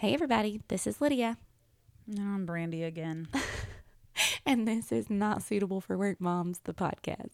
[0.00, 1.36] Hey, everybody, this is Lydia,
[2.06, 3.28] No, I'm Brandy again.
[4.46, 7.28] and this is Not Suitable for Work Moms, the podcast.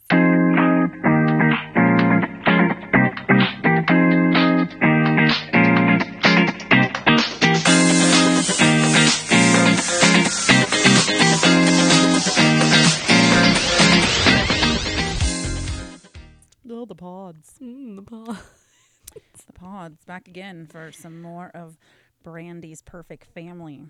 [16.69, 17.53] oh, the pods.
[17.62, 18.39] Mm, the pod.
[19.14, 21.79] It's the pods back again for some more of
[22.30, 23.84] Brandy's perfect family.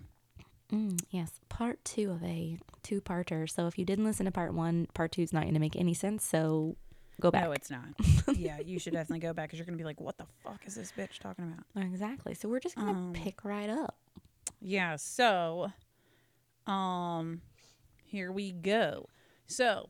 [0.71, 3.49] Mm, yes, part two of a two parter.
[3.49, 5.75] So if you didn't listen to part one, part two is not going to make
[5.75, 6.23] any sense.
[6.23, 6.75] So
[7.19, 7.45] go back.
[7.45, 7.87] No, it's not.
[8.37, 10.75] yeah, you should definitely go back because you're gonna be like, "What the fuck is
[10.75, 12.35] this bitch talking about?" exactly.
[12.35, 13.97] So we're just going to Um, pick right up.
[14.61, 14.97] Yeah.
[14.97, 15.71] So,
[16.67, 17.41] um,
[18.03, 19.07] here we go.
[19.47, 19.89] So,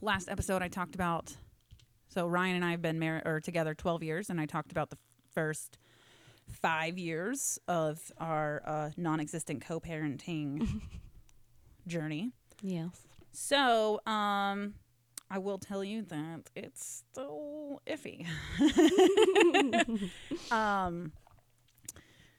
[0.00, 1.34] last episode I talked about.
[2.08, 4.90] So Ryan and I have been married or together 12 years, and I talked about
[4.90, 4.98] the
[5.34, 5.76] first
[6.48, 10.80] five years of our uh, non-existent co-parenting
[11.86, 12.32] journey.
[12.62, 13.02] Yes.
[13.32, 14.74] So, um,
[15.30, 18.26] I will tell you that it's still iffy.
[20.52, 21.12] um,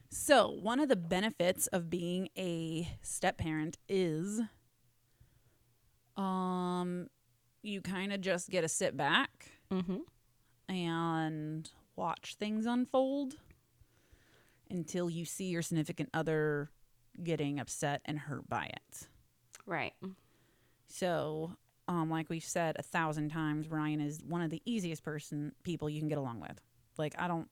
[0.10, 4.42] so one of the benefits of being a step parent is,
[6.16, 7.08] um,
[7.62, 9.98] you kind of just get to sit back Mm-hmm.
[10.74, 13.36] and watch things unfold
[14.70, 16.70] until you see your significant other
[17.24, 19.08] getting upset and hurt by it.
[19.66, 19.94] Right.
[20.88, 21.52] So,
[21.88, 25.90] um, like we've said a thousand times, Ryan is one of the easiest person people
[25.90, 26.62] you can get along with.
[26.98, 27.48] Like I don't,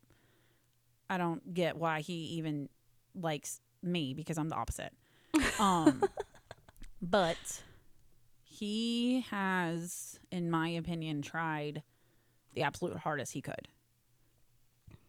[1.09, 2.69] I don't get why he even
[3.13, 4.93] likes me because I'm the opposite.
[5.59, 6.03] Um,
[7.01, 7.37] but
[8.43, 11.81] he has, in my opinion, tried
[12.53, 13.67] the absolute hardest he could,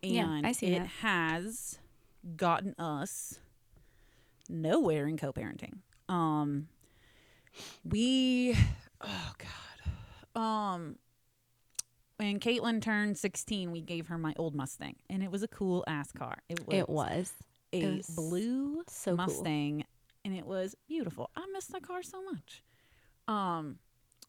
[0.03, 0.89] and Yeah, I see it that.
[1.03, 1.79] has
[2.37, 3.39] gotten us
[4.49, 5.79] nowhere in co-parenting.
[6.09, 6.69] Um,
[7.85, 8.57] we
[9.01, 10.41] oh god.
[10.41, 10.97] Um
[12.19, 15.85] when caitlin turned 16 we gave her my old mustang and it was a cool
[15.87, 16.39] ass car.
[16.49, 17.33] It was, It was.
[17.73, 19.27] a it was blue so cool.
[19.27, 19.85] mustang
[20.25, 21.31] and it was beautiful.
[21.37, 22.63] I miss that car so much.
[23.29, 23.79] Um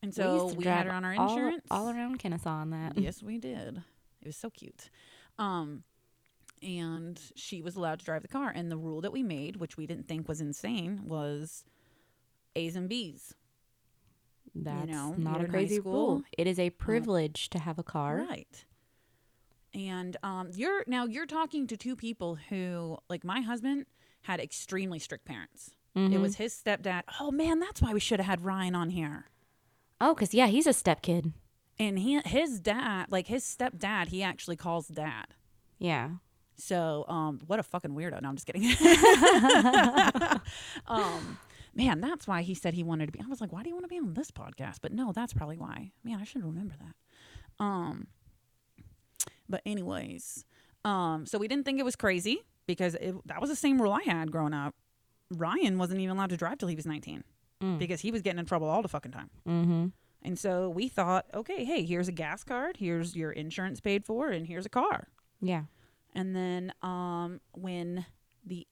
[0.03, 1.63] and so we, drive had her on our all- insurance.
[1.71, 2.97] all, around Kennesaw on that.
[2.97, 3.81] yes we did.
[4.21, 4.89] It was so cute.
[5.37, 5.83] Um
[6.61, 9.77] and she was allowed to drive the car and the rule that we made which
[9.77, 11.63] we didn't think was insane was
[12.55, 13.35] a's and b's
[14.55, 15.93] That's know, not a crazy school.
[16.15, 16.23] rule.
[16.37, 18.25] It is a privilege to have a car.
[18.27, 18.65] Right.
[19.73, 23.85] And um, you're now you're talking to two people who, like my husband,
[24.21, 25.71] had extremely strict parents.
[25.95, 26.21] It Mhm.
[26.21, 27.03] was his stepdad.
[27.19, 29.25] Oh man, that's why we should have had Ryan on here.
[30.01, 31.33] Oh, because yeah, he's a step kid.
[31.79, 35.25] And he, his dad, like his stepdad, he actually calls dad.
[35.77, 36.09] Yeah.
[36.57, 38.21] So, um, what a fucking weirdo.
[38.21, 38.63] No, I'm just kidding.
[40.87, 41.37] um,
[41.75, 43.19] man, that's why he said he wanted to be.
[43.23, 44.77] I was like, why do you want to be on this podcast?
[44.81, 45.91] But no, that's probably why.
[46.03, 47.63] Man, I should remember that.
[47.63, 48.07] Um,
[49.47, 50.45] but anyways,
[50.83, 53.93] um, so we didn't think it was crazy because it, that was the same rule
[53.93, 54.73] I had growing up.
[55.29, 57.23] Ryan wasn't even allowed to drive till he was 19
[57.61, 57.79] Mm.
[57.79, 59.31] because he was getting in trouble all the fucking time.
[59.47, 59.87] Mm-hmm.
[60.21, 64.29] And so we thought, okay, hey, here's a gas card, here's your insurance paid for,
[64.29, 65.07] and here's a car.
[65.41, 65.63] Yeah.
[66.13, 68.05] And then um, when
[68.45, 68.67] the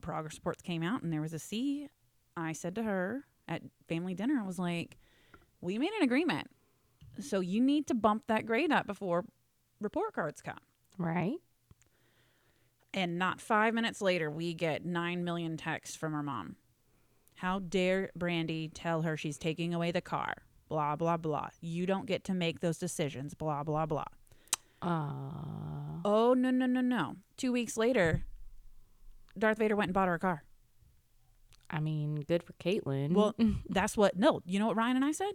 [0.00, 1.88] progress reports came out and there was a C,
[2.36, 4.98] I said to her at family dinner, I was like,
[5.60, 6.48] we made an agreement.
[7.20, 9.24] So you need to bump that grade up before
[9.80, 10.58] report cards come.
[10.96, 11.38] Right.
[12.94, 16.56] And not five minutes later, we get 9 million texts from her mom.
[17.36, 20.34] How dare Brandy tell her she's taking away the car?
[20.68, 21.48] Blah, blah, blah.
[21.60, 23.34] You don't get to make those decisions.
[23.34, 24.04] Blah, blah, blah.
[24.82, 27.16] Uh, Oh, no, no, no, no.
[27.36, 28.22] Two weeks later,
[29.36, 30.44] Darth Vader went and bought her a car.
[31.70, 33.12] I mean, good for Caitlin.
[33.12, 33.34] Well,
[33.68, 34.16] that's what.
[34.16, 35.32] No, you know what Ryan and I said?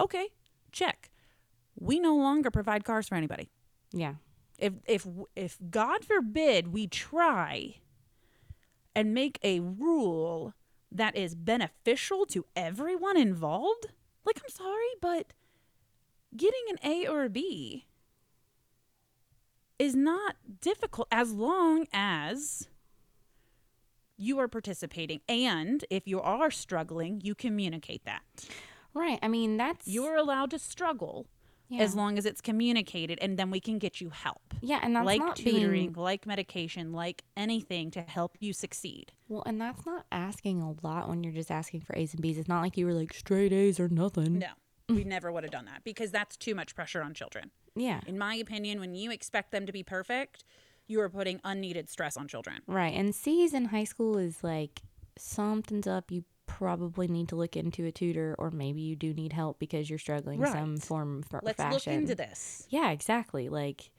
[0.00, 0.28] Okay,
[0.72, 1.10] check.
[1.78, 3.50] We no longer provide cars for anybody.
[3.92, 4.14] yeah.
[4.56, 7.76] If if if God forbid we try
[8.94, 10.54] and make a rule
[10.92, 13.86] that is beneficial to everyone involved,
[14.24, 15.32] like I'm sorry, but
[16.36, 17.86] getting an A or a B
[19.78, 22.68] is not difficult as long as
[24.16, 28.22] you are participating and if you are struggling, you communicate that.
[28.94, 29.18] Right.
[29.22, 31.26] I mean, that's You're allowed to struggle
[31.68, 31.82] yeah.
[31.82, 34.54] as long as it's communicated and then we can get you help.
[34.60, 39.12] yeah, and that's like tutoring, being like medication, like anything to help you succeed.
[39.28, 42.38] well, and that's not asking a lot when you're just asking for A's and B's.
[42.38, 44.38] It's not like you were like straight A's or nothing.
[44.38, 44.48] No,
[44.88, 47.50] we never would have done that because that's too much pressure on children.
[47.74, 48.00] Yeah.
[48.06, 50.44] In my opinion, when you expect them to be perfect,
[50.86, 52.60] you are putting unneeded stress on children.
[52.66, 52.94] Right.
[52.94, 54.82] And C's in high school is like
[55.16, 56.10] something's up.
[56.10, 59.88] You probably need to look into a tutor, or maybe you do need help because
[59.88, 61.72] you're struggling some form of Let's fashion.
[61.72, 62.66] look into this.
[62.68, 63.48] Yeah, exactly.
[63.48, 63.90] Like,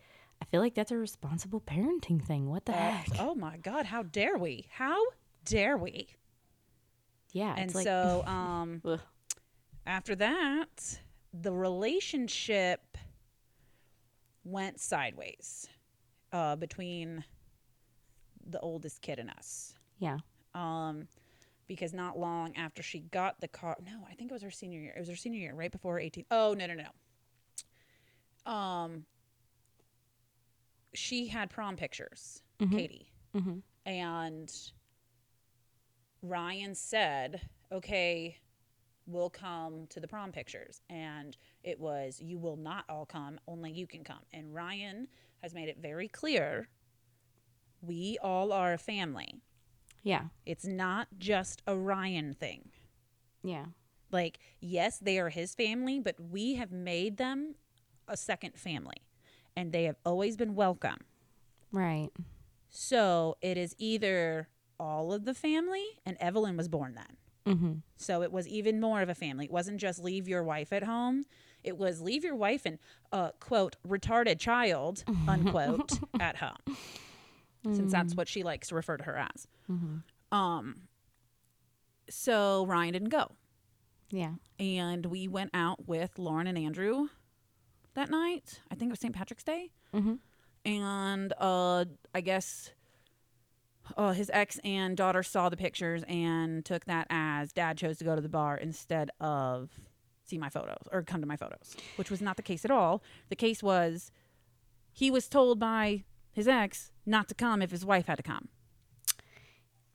[0.42, 2.48] I feel like that's a responsible parenting thing.
[2.50, 3.08] What the Uh, heck?
[3.20, 4.68] oh my God, how dare we?
[4.70, 5.02] How
[5.46, 6.08] dare we?
[7.34, 7.54] Yeah.
[7.58, 8.82] and it's like, so um.
[9.86, 11.00] After that
[11.34, 12.98] the relationship
[14.44, 15.68] went sideways
[16.34, 17.24] uh between
[18.48, 20.18] the oldest kid and us yeah.
[20.54, 21.08] um
[21.68, 24.80] because not long after she got the car no i think it was her senior
[24.80, 26.76] year it was her senior year right before her 18 oh no no
[28.46, 29.06] no um
[30.94, 32.72] she had prom pictures Mhm.
[32.72, 34.52] katie hmm and
[36.24, 37.40] Ryan said,
[37.72, 38.40] "Okay,
[39.06, 43.72] we'll come to the prom pictures." And it was, "You will not all come, only
[43.72, 45.08] you can come." And Ryan
[45.42, 46.70] has made it very clear,
[47.82, 49.42] we all are a family.
[50.04, 50.26] Yeah.
[50.46, 52.72] It's not just a Ryan thing.
[53.44, 53.66] Yeah.
[54.12, 57.56] Like, yes, they are his family, but we have made them
[58.08, 58.98] a second family,
[59.56, 61.06] and they have always been welcome.
[61.72, 62.10] Right.
[62.70, 64.50] So it is either
[64.80, 67.18] all of the family, and Evelyn was born then.
[67.46, 67.74] Mm-hmm.
[67.98, 69.46] So it was even more of a family.
[69.46, 71.26] It wasn't just leave your wife at home.
[71.64, 72.78] It was leave your wife and
[73.12, 76.78] uh, quote retarded child unquote at home,
[77.64, 79.48] since that's what she likes to refer to her as.
[79.72, 80.36] Mm-hmm.
[80.36, 80.76] Um.
[82.10, 83.32] So Ryan didn't go,
[84.12, 84.34] Yeah.
[84.60, 87.08] and we went out with Lauren and Andrew
[87.96, 88.62] that night.
[88.70, 89.16] I think it was St.
[89.16, 89.72] Patrick's Day.
[89.94, 90.16] Mm-hmm.
[90.66, 92.72] and uh i guess
[93.98, 98.04] uh, his ex and daughter saw the pictures and took that as dad chose to
[98.04, 99.70] go to the bar instead of
[100.24, 103.04] see my photos or come to my photos which was not the case at all
[103.30, 104.12] the case was
[104.92, 108.48] he was told by his ex not to come if his wife had to come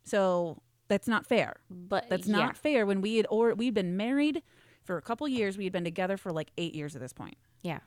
[0.04, 2.37] so that's not fair But that's yeah.
[2.37, 4.42] not fair when we had or we'd been married
[4.84, 7.37] for a couple years we had been together for like eight years at this point
[7.62, 7.81] Yeah.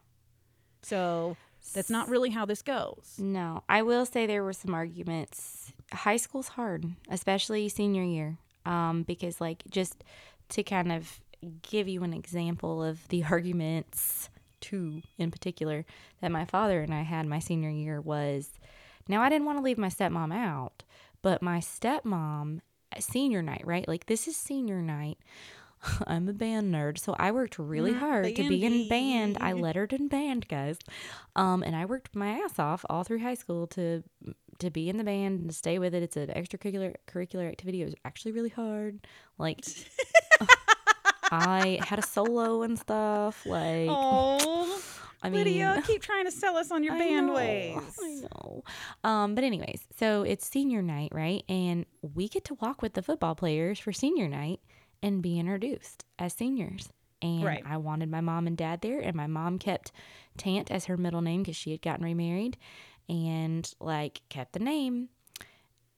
[0.81, 1.37] so
[1.73, 5.71] that's not really how this goes No, I will say there were some arguments.
[5.93, 10.03] High school's hard, especially senior year, um, because like just
[10.49, 11.19] to kind of
[11.61, 14.29] give you an example of the arguments,
[14.61, 15.85] two in particular,
[16.21, 18.49] that my father and I had my senior year was.
[19.07, 20.83] Now I didn't want to leave my stepmom out,
[21.21, 22.61] but my stepmom
[22.99, 23.87] senior night, right?
[23.87, 25.17] Like this is senior night.
[26.07, 29.37] I'm a band nerd, so I worked really hard to be in band.
[29.41, 30.77] I lettered in band, guys.
[31.35, 34.03] Um, and I worked my ass off all through high school to
[34.59, 36.03] to be in the band and to stay with it.
[36.03, 37.81] It's an extracurricular curricular activity.
[37.81, 39.05] It was actually really hard.
[39.37, 39.65] Like
[41.31, 43.45] I had a solo and stuff.
[43.45, 44.79] Like Oh,
[45.21, 47.97] I mean, Lydia, keep trying to sell us on your I band know, ways.
[48.01, 48.63] I know.
[49.03, 51.43] Um, but anyways, so it's senior night, right?
[51.49, 54.59] And we get to walk with the football players for senior night
[55.03, 56.89] and be introduced as seniors.
[57.21, 57.61] And Right.
[57.65, 59.91] I wanted my mom and dad there, and my mom kept
[60.37, 62.57] Tant as her middle name because she had gotten remarried,
[63.07, 65.09] and like kept the name.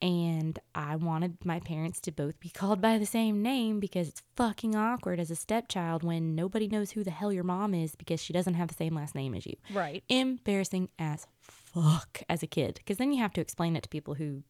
[0.01, 4.21] And I wanted my parents to both be called by the same name because it's
[4.35, 8.21] fucking awkward as a stepchild when nobody knows who the hell your mom is because
[8.21, 10.03] she doesn't have the same last name as you Right.
[10.09, 14.15] embarrassing as fuck as a kid because then you have to explain it to people
[14.15, 14.43] who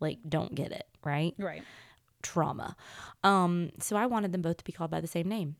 [0.00, 1.62] like don't get it right Right.
[2.24, 2.74] Trauma
[3.22, 5.54] um so i wanted them both to be called by the same name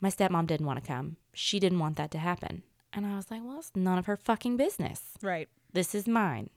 [0.00, 2.62] my stepmom didn't want to come she didn't want that to happen
[2.92, 5.48] and i was like well it's none of her fucking business Right.
[5.72, 6.48] this is mine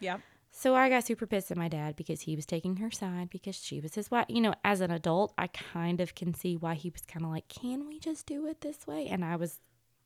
[0.00, 0.20] Yep.
[0.52, 3.56] so I got super pissed at my dad because he was taking her side because
[3.56, 4.26] she was his wife.
[4.28, 7.32] You know, as an adult, I kind of can see why he was kind of
[7.32, 9.58] like, "Can we just do it this way?" And I was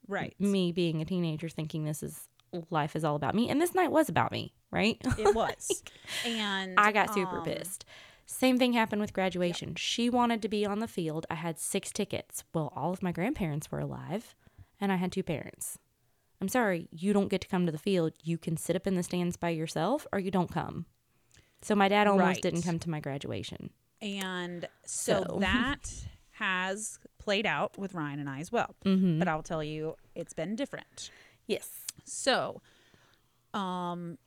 [0.09, 0.35] Right.
[0.39, 2.27] me being a teenager thinking this is
[2.71, 5.83] life is all about me and this night was about me right It was.
[6.25, 7.85] and i got super um, pissed
[8.27, 11.91] same thing happened with graduation she wanted to be on the field i had six
[11.93, 14.35] tickets well all of my grandparents were alive
[14.81, 15.79] and i had two parents
[16.41, 18.95] i'm sorry you don't get to come to the field you can sit up in
[18.95, 20.87] the stands by yourself or you don't come
[21.61, 22.43] so my dad almost Right.
[22.43, 25.39] didn't come to my graduation And so, So.
[25.41, 25.91] that
[26.33, 28.75] has played out with Ryan and I as well.
[28.85, 29.19] mm-hmm.
[29.21, 31.11] But I'll tell you, it's been different.
[31.47, 32.63] yes So,
[33.55, 34.19] um,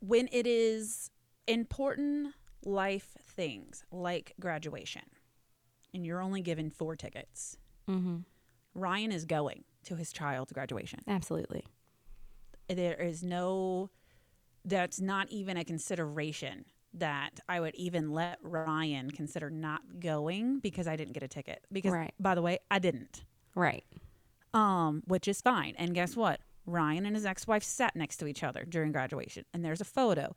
[0.00, 1.10] when it is
[1.48, 2.34] important
[2.64, 5.02] life things like graduation,
[5.94, 7.56] and you're only given four tickets,
[7.88, 8.18] mm-hmm.
[8.74, 11.00] Ryan is going to his child's graduation.
[11.08, 11.64] absolutely
[12.68, 13.90] There is no,
[14.64, 16.64] that's not even a consideration
[16.94, 21.64] that I would even let Ryan consider not going because I didn't get a ticket.
[21.72, 22.14] Because, Right.
[22.20, 23.24] by the way, I didn't.
[23.54, 23.84] right
[24.54, 25.74] um, which is fine.
[25.78, 26.40] And guess what?
[26.66, 29.44] Ryan and his ex wife sat next to each other during graduation.
[29.52, 30.34] And there's a photo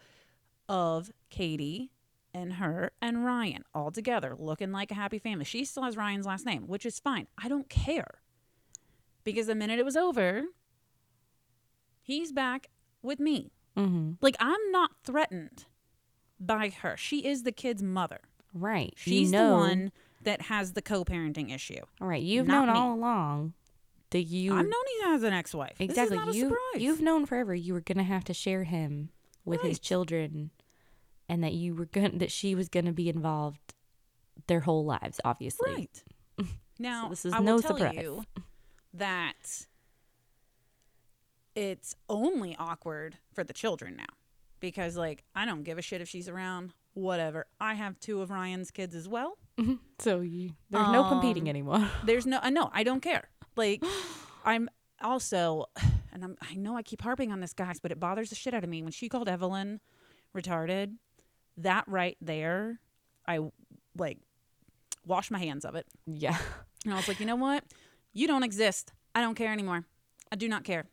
[0.68, 1.92] of Katie
[2.36, 5.46] and her and Ryan all together looking like a happy family.
[5.46, 7.28] She still has Ryan's last name, which is fine.
[7.42, 8.20] I don't care.
[9.24, 10.44] Because the minute it was over,
[12.02, 12.68] he's back
[13.02, 13.54] with me.
[13.78, 14.14] Mm-hmm.
[14.22, 15.66] Like, I'm not threatened
[16.38, 16.98] by her.
[16.98, 18.20] She is the kid's mother.
[18.54, 18.94] Right.
[18.98, 19.92] She's you know, the one
[20.24, 21.82] that has the co parenting issue.
[22.02, 22.22] All right.
[22.22, 22.74] You've known me.
[22.74, 23.54] all along
[24.12, 25.76] that you I've known he has an ex wife.
[25.80, 28.64] exactly This is not a you you've known forever you were gonna have to share
[28.64, 29.10] him
[29.44, 30.52] with his children,
[31.30, 33.74] and that you were going that she was gonna be involved
[34.48, 35.20] their whole lives.
[35.26, 35.72] Obviously.
[35.74, 36.04] Right.
[36.78, 37.96] Now, this is I no tell surprise.
[37.96, 38.26] you
[38.94, 39.66] that
[41.56, 44.14] it's only awkward for the children now
[44.60, 46.74] because, like, I don't give a shit if she's around.
[46.94, 47.46] Whatever.
[47.62, 49.38] I have two of Ryan's kids as well.
[50.00, 51.90] So you there's no competing Um, anymore.
[52.06, 53.30] There's no, I know, I don't care.
[53.56, 53.82] Like,
[54.46, 54.70] I'm
[55.02, 55.68] also,
[56.12, 58.54] and I'm, I know I keep harping on this, guys, but it bothers the shit
[58.54, 59.80] out of me when she called Evelyn
[60.36, 60.96] retarded.
[61.58, 62.80] That right there,
[63.28, 63.40] I
[63.98, 64.20] like
[65.06, 65.86] wash my hands of it.
[66.06, 66.38] yeah.
[66.86, 67.64] And I was like, you know what?
[68.14, 68.94] You don't exist.
[69.16, 69.86] I don't care anymore.
[70.32, 70.86] I do not care.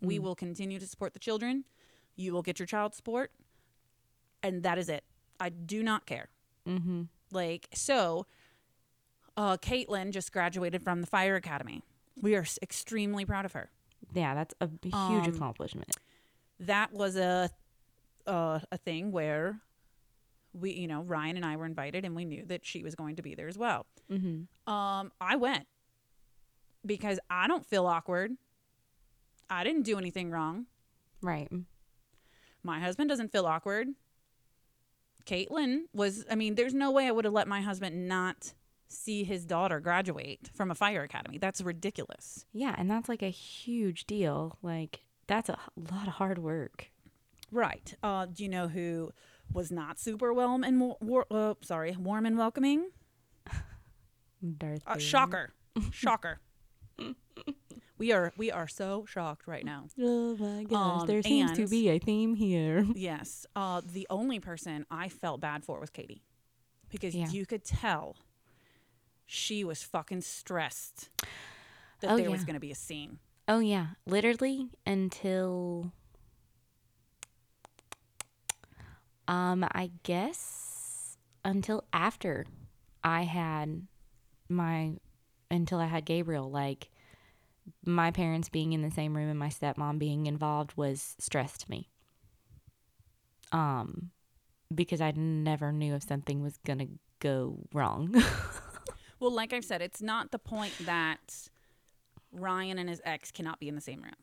[0.00, 0.22] We Mm.
[0.22, 1.64] will continue to support the children.
[2.16, 3.30] You will get your child support.
[4.42, 5.04] And that is it.
[5.38, 6.28] I do not care.
[6.66, 7.02] Mm-hmm.
[7.30, 8.24] Like, so
[9.36, 11.82] uh, Caitlin just graduated from the fire academy.
[12.22, 13.70] We are extremely proud of her.
[14.14, 14.94] Yeah, that's a huge
[15.28, 15.94] Um, accomplishment.
[16.58, 17.50] That was a
[18.26, 19.60] uh, a thing where
[20.52, 23.16] we, you know, Ryan and I were invited, and we knew that she was going
[23.16, 23.86] to be there as well.
[24.10, 24.72] Mm-hmm.
[24.72, 25.66] Um, I went
[26.84, 28.32] because I don't feel awkward.
[29.48, 30.66] I didn't do anything wrong.
[31.22, 31.50] Right.
[32.62, 33.88] My husband doesn't feel awkward.
[35.26, 38.54] Caitlin was, I mean, there's no way I would have let my husband not
[38.88, 41.38] see his daughter graduate from a fire academy.
[41.38, 42.44] That's ridiculous.
[42.52, 44.58] Yeah, and that's like a huge deal.
[44.62, 46.89] Like that's a lot of hard work.
[47.52, 47.94] Right.
[48.02, 49.12] Uh, do you know who
[49.52, 52.90] was not super warm and wa- war, uh, sorry, warm and welcoming?
[54.58, 55.52] Darth Uh, shocker.
[55.90, 56.40] shocker.
[57.98, 59.88] we are we are so shocked right now.
[59.98, 62.86] Oh my gosh, Um, there seems to be a theme here.
[62.94, 63.46] Yes.
[63.56, 66.22] Uh, the only person I felt bad for was Katie
[66.90, 67.28] because Yeah.
[67.30, 68.16] you could tell
[69.26, 71.08] she was fucking stressed
[72.00, 73.18] that Oh, there was going to be a scene.
[73.48, 75.92] Oh yeah, literally until
[79.30, 82.44] um I guess until after
[83.02, 83.86] I had
[84.50, 84.96] my
[85.50, 86.90] until I had Gabriel like
[87.86, 91.70] my parents being in the same room and my stepmom being involved was stress to
[91.70, 91.88] me.
[93.52, 94.10] Um
[94.74, 98.14] because I never knew if something was going to go wrong.
[99.20, 101.50] Well, like I've said, it's not the point that
[102.32, 104.14] Ryan and his ex cannot be in the same room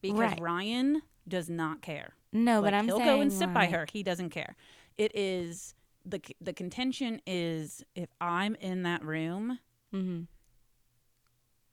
[0.00, 0.40] because Right.
[0.40, 2.14] Ryan does not care.
[2.32, 3.00] no, Like, but I'm saying.
[3.00, 3.86] he'll go and sit by her.
[3.92, 4.56] He doesn't care.
[4.98, 9.58] It is the the contention is if I'm in that room,
[9.92, 10.26] Mhm.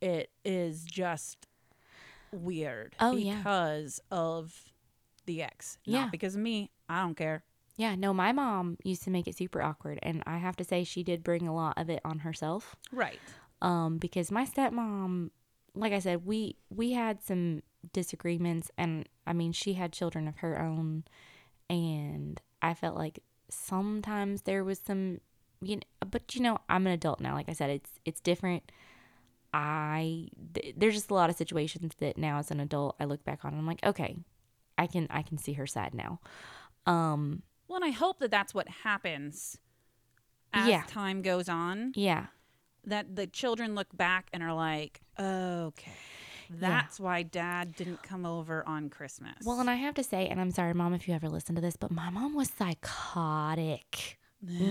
[0.02, 1.48] it is just
[2.32, 3.38] weird Oh, yeah.
[3.38, 4.74] because of
[5.26, 5.78] the ex.
[5.86, 6.02] Yeah.
[6.02, 6.72] Not because of me.
[6.90, 7.44] I don't care.
[7.78, 10.84] Yeah, no, my mom used to make it super awkward, and I have to say
[10.84, 12.76] she did bring a lot of it on herself.
[12.92, 13.20] Right.
[13.62, 15.32] Um, because my stepmom,
[15.74, 20.38] like I said, we we had some disagreements, and I mean, she had children of
[20.38, 21.04] her own,
[21.70, 25.20] and I felt like sometimes there was some,
[25.62, 27.34] you know, but you know, I'm an adult now.
[27.34, 28.72] Like I said, it's it's different.
[29.54, 33.24] I th- there's just a lot of situations that now as an adult I look
[33.24, 34.18] back on and I'm like, okay,
[34.78, 36.20] I can I can see her side now.
[36.86, 39.58] Um, Well, and I hope that that's what happens
[40.54, 40.84] as Yeah.
[40.88, 41.94] time goes on.
[41.96, 42.28] yeah.
[42.86, 45.92] That the children look back and are like, okay,
[46.60, 49.36] that's why dad didn't come over on Christmas.
[49.44, 51.62] Well, and I have to say, and I'm sorry, mom, if you ever listen to
[51.62, 54.18] this, but my mom was psychotic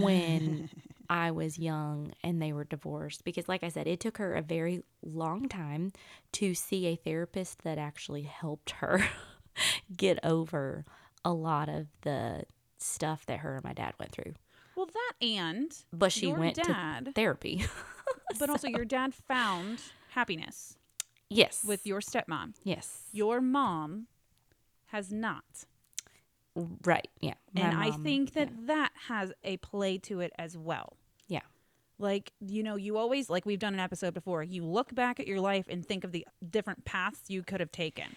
[0.01, 0.69] when
[1.11, 3.25] I was young and they were divorced.
[3.25, 5.93] Because, like I said, it took her a very long time
[6.33, 9.05] to see a therapist that actually helped her
[9.97, 10.85] get over
[11.25, 12.45] a lot of the
[12.79, 14.35] stuff that her and my dad went through.
[14.77, 17.65] well, that and But she your went dad, to therapy.
[18.39, 20.77] but also your dad found happiness
[21.37, 21.65] yes.
[21.67, 22.55] with your stepmom.
[22.62, 23.03] yes.
[23.12, 24.07] Your mom
[24.87, 25.45] has not.
[26.55, 27.09] Right.
[27.21, 27.35] Yeah.
[27.55, 28.67] My and I think that yeah.
[28.67, 30.97] that has a play to it as well.
[31.27, 31.41] Yeah.
[31.99, 35.27] Like, you know, you always, like we've done an episode before, you look back at
[35.27, 38.17] your life and think of the different paths you could have taken.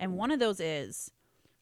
[0.00, 1.10] And one of those is,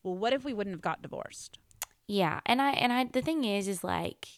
[0.02, 1.59] well, what if we wouldn't have got divorced?
[2.07, 4.28] Yeah, and I and I the thing is is like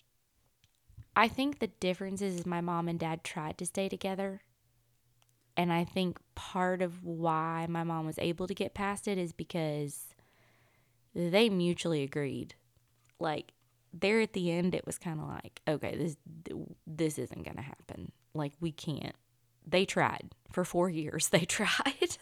[1.14, 4.40] I think the difference is, is my mom and dad tried to stay together
[5.58, 9.32] And I think part of why my mom was able to get past it is
[9.32, 10.14] because
[11.16, 12.54] they mutually agreed.
[13.18, 13.52] Like
[13.92, 16.16] there at the end it was kind of like, okay, this
[16.86, 18.12] this isn't going to happen.
[18.34, 19.16] Like we can't.
[19.66, 20.30] They tried.
[20.52, 22.16] For 4 years they tried.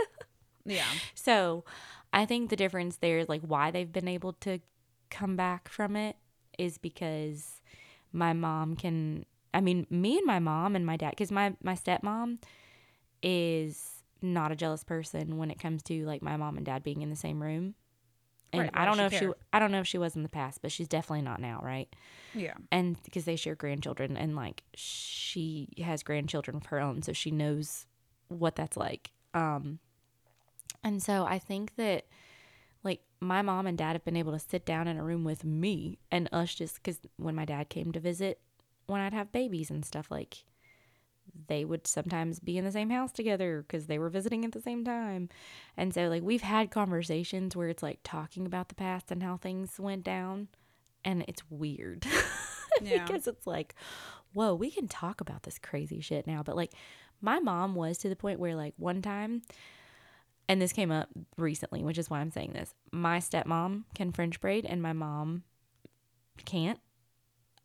[0.64, 0.86] Yeah.
[1.14, 1.64] So
[2.14, 4.60] I think the difference there is like why they've been able to
[5.10, 6.16] come back from it
[6.58, 7.60] is because
[8.12, 11.74] my mom can I mean me and my mom and my dad because my my
[11.74, 12.38] stepmom
[13.22, 17.02] is not a jealous person when it comes to like my mom and dad being
[17.02, 17.74] in the same room.
[18.52, 19.28] And Right, I don't know if she?
[19.52, 21.88] I don't know if she was in the past, but she's definitely not now, right?
[22.34, 22.54] Yeah.
[22.70, 27.30] and because they share grandchildren and like she has grandchildren of her own so she
[27.30, 27.86] knows
[28.28, 29.78] what that's like um
[30.84, 32.04] and so i think that
[32.82, 35.44] like my mom and dad have been able to sit down in a room with
[35.44, 38.38] me and us just because when my dad came to visit
[38.86, 40.44] when i'd have babies and stuff like
[41.48, 44.60] they would sometimes be in the same house together because they were visiting at the
[44.60, 45.28] same time
[45.76, 49.36] and so like we've had conversations where it's like talking about the past and how
[49.36, 50.48] things went down
[51.04, 52.06] and it's weird
[52.82, 53.04] Yeah.
[53.06, 53.74] because it's like,
[54.32, 56.42] whoa, we can talk about this crazy shit now.
[56.42, 56.72] But like,
[57.20, 59.40] my mom was to the point where, like, one time,
[60.48, 62.74] and this came up recently, which is why I'm saying this.
[62.92, 65.44] My stepmom can French braid, and my mom
[66.44, 66.78] can't.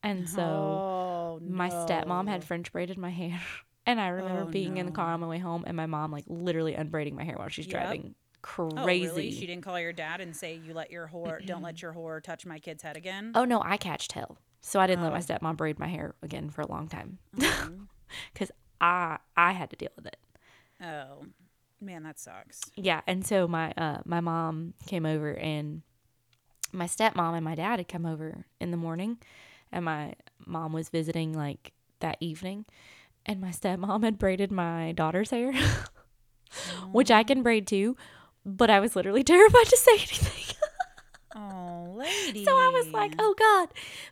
[0.03, 3.39] And so oh, my stepmom had French braided my hair.
[3.83, 6.11] And I remember Oh, being in the car on my way home, and my mom,
[6.11, 7.79] like, literally unbraiding my hair while she's Yep.
[7.81, 8.13] driving.
[8.53, 9.05] Oh, Crazy.
[9.05, 9.31] really?
[9.31, 12.21] She didn't call your dad and say you let your whore don't let your whore
[12.21, 13.31] touch my kid's head again.
[13.33, 14.37] Oh no, I catched hell.
[14.61, 15.21] So I didn't let my Oh.
[15.21, 17.87] stepmom braid my hair again for a long time Mhm.
[18.31, 20.17] because I I had to deal with it.
[20.79, 21.25] oh,
[21.81, 22.61] man, that sucks.
[22.75, 25.81] Yeah, and so my uh my mom came over and
[26.71, 29.17] my stepmom and my dad had come over in the morning,
[29.71, 30.13] and my
[30.45, 32.65] mom was visiting like that evening,
[33.25, 35.53] and my stepmom had braided my daughter's hair,
[36.91, 37.95] which I can braid too,
[38.45, 40.55] but I was literally terrified to say anything.
[41.33, 42.43] Oh, lady.
[42.43, 43.69] so I was like, oh God,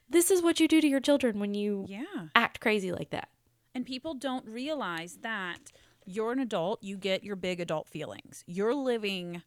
[0.09, 2.27] this is what you do to your children when you yeah.
[2.33, 3.27] act crazy like that.
[3.75, 5.71] And people don't realize that
[6.05, 8.43] you're an adult, you get your big adult feelings.
[8.47, 9.43] You're living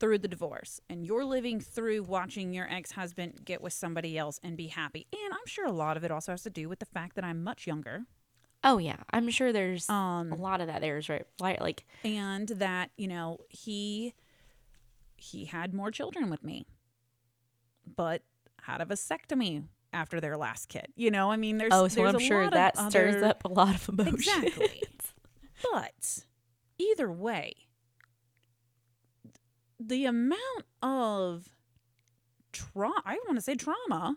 [0.00, 4.56] through the divorce and you're living through watching your ex-husband get with somebody else and
[4.56, 5.06] be happy.
[5.12, 7.24] And I'm sure a lot of it also has to do with the fact that
[7.24, 8.02] I'm much younger
[8.64, 10.80] Oh yeah, I'm sure there's Um, a lot of that.
[10.80, 11.24] There's right,
[11.60, 14.14] like, and that, you know, he
[15.16, 16.66] he had more children with me.
[17.86, 18.22] But
[18.62, 20.86] had a vasectomy after their last kid.
[20.96, 23.44] You know, I mean there's oh, so there's I'm a sure that stirs other- up
[23.44, 24.26] a lot of emotions.
[24.26, 24.82] Exactly.
[25.72, 26.24] But
[26.78, 27.54] either way,
[29.78, 31.48] the amount of
[32.52, 34.16] trauma, I want to say trauma,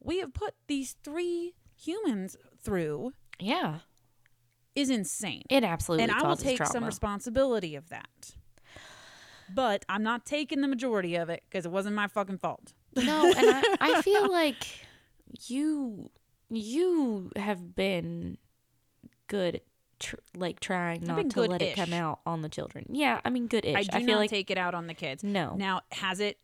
[0.00, 3.80] we have put these three humans through yeah,
[4.74, 5.44] is insane.
[5.48, 6.04] it absolutely.
[6.04, 6.10] Is.
[6.10, 8.34] And I will take some responsibility of that.
[9.54, 12.74] But I'm not taking the majority of it because it wasn't my fucking fault.
[12.96, 14.66] No, and I, I feel like
[15.46, 16.10] you
[16.50, 18.38] you have been
[19.26, 19.62] good, at
[19.98, 22.86] tr- like trying not to let it come out on the children.
[22.90, 23.76] Yeah, I mean, good-ish.
[23.76, 25.22] I do feel not like take it out on the kids.
[25.24, 25.54] no.
[25.56, 26.38] Now, has it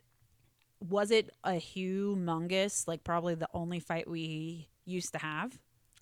[0.88, 5.58] was it a humongous like probably the only fight we used to have?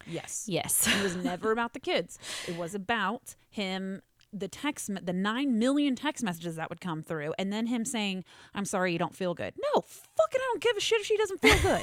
[0.06, 0.46] Yes.
[0.48, 0.88] yes.
[0.88, 2.18] It was never about the kids.
[2.48, 7.34] It was about him the text the 9 million text messages that would come through
[7.38, 10.76] and then him saying, "I'm sorry you don't feel good." No, fucking I don't give
[10.76, 11.82] a shit if she doesn't feel good.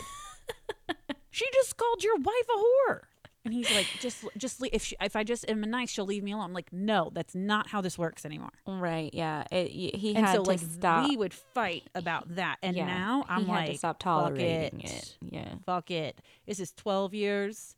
[1.30, 3.02] she just called your wife a whore.
[3.46, 6.24] And he's like, just, just le- if she, if I just am nice, she'll leave
[6.24, 6.46] me alone.
[6.46, 8.52] I'm like, no, that's not how this works anymore.
[8.68, 9.14] right.
[9.14, 9.46] Yeah.
[9.50, 11.08] It, he And had so, to like, stop.
[11.08, 12.58] we would fight about that.
[12.62, 14.92] And yeah, now I'm he like, stop fuck tolerating it.
[14.92, 15.18] it.
[15.22, 15.54] Yeah.
[15.66, 16.20] Fuck it.
[16.46, 17.76] This is 12 years.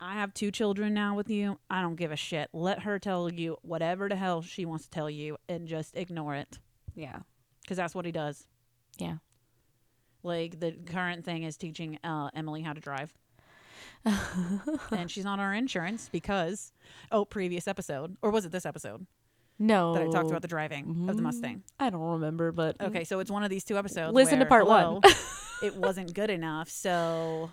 [0.00, 1.58] I have two children now with you.
[1.70, 2.48] I don't give a shit.
[2.52, 6.34] Let her tell you whatever the hell she wants to tell you and just ignore
[6.34, 6.58] it.
[6.94, 7.18] Yeah.
[7.60, 8.46] Because that's what he does.
[8.98, 9.16] Yeah.
[10.24, 13.12] Like, the current thing is teaching uh, Emily how to drive.
[14.90, 16.72] and she's on our insurance because,
[17.10, 18.16] oh, previous episode.
[18.22, 19.06] Or was it this episode
[19.58, 19.94] No.
[19.94, 21.62] that I talked about the driving of the Mm, Mustang?
[21.78, 24.14] I don't remember, but Okay, so it's one of these two episodes.
[24.14, 25.00] Listen to where, part one.
[25.62, 27.50] it wasn't good enough, so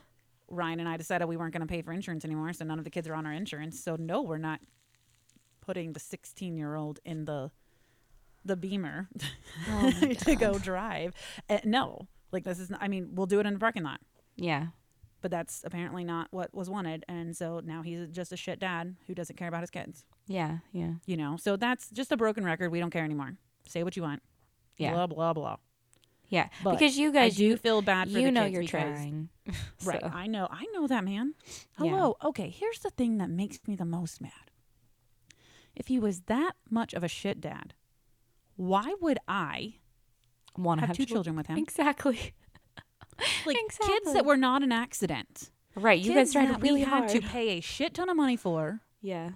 [0.47, 2.51] Ryan and I decided we weren't going to pay for insurance anymore.
[2.53, 3.79] So none of the kids are on our insurance.
[3.83, 4.59] So no, we're not
[5.61, 7.51] putting the 16 year old in the
[8.45, 9.09] the Beamer
[9.69, 11.13] Oh to go drive.
[11.49, 12.69] Uh, no, like this is.
[12.71, 13.99] Not, I mean, we'll do it in the parking lot.
[14.37, 14.67] Yeah.
[15.21, 18.95] But that's apparently not what was wanted, and so now he's just a shit dad
[19.07, 20.05] who doesn't care about his kids.
[20.27, 20.59] Yeah.
[20.71, 20.93] Yeah.
[21.05, 22.71] You know, so that's just a broken record.
[22.71, 23.35] We don't care anymore.
[23.67, 24.21] Say what you want.
[24.77, 24.93] Yeah.
[24.93, 25.55] Blah blah blah.
[26.29, 26.47] Yeah.
[26.63, 29.29] But because you I guys, do you feel bad for you know you're because- trying.
[29.83, 30.03] Right.
[30.03, 30.47] I know.
[30.49, 31.33] I know that, man.
[31.47, 31.89] Yeah.
[31.89, 32.15] Hello.
[32.23, 32.49] Okay.
[32.49, 34.31] Here's the thing that makes me the most mad.
[35.75, 37.73] if he was that much of a shit dad,
[38.55, 39.75] why would I
[40.57, 41.57] Want to have, two children with him?
[41.57, 42.33] Exactly.
[43.45, 45.51] Like kids that were not an accident.
[45.75, 45.99] Right.
[45.99, 47.09] You kids guys tried that really we had hard.
[47.09, 49.31] to pay a shit ton of money for, yeah.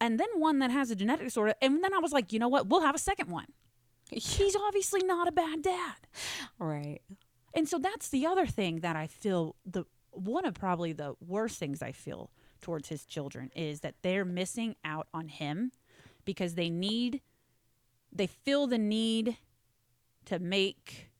[0.00, 1.54] and then one that has a genetic disorder.
[1.62, 2.68] And then I was like, you know what?
[2.68, 3.46] We'll have a second one.
[4.10, 5.94] He's obviously not a bad dad.
[6.58, 7.00] Right.
[7.54, 11.58] And so that's the other thing that I feel the one of probably the worst
[11.58, 15.72] things I feel towards his children is that they're missing out on him
[16.24, 17.20] because they need
[18.12, 19.38] they feel the need
[20.26, 21.10] to make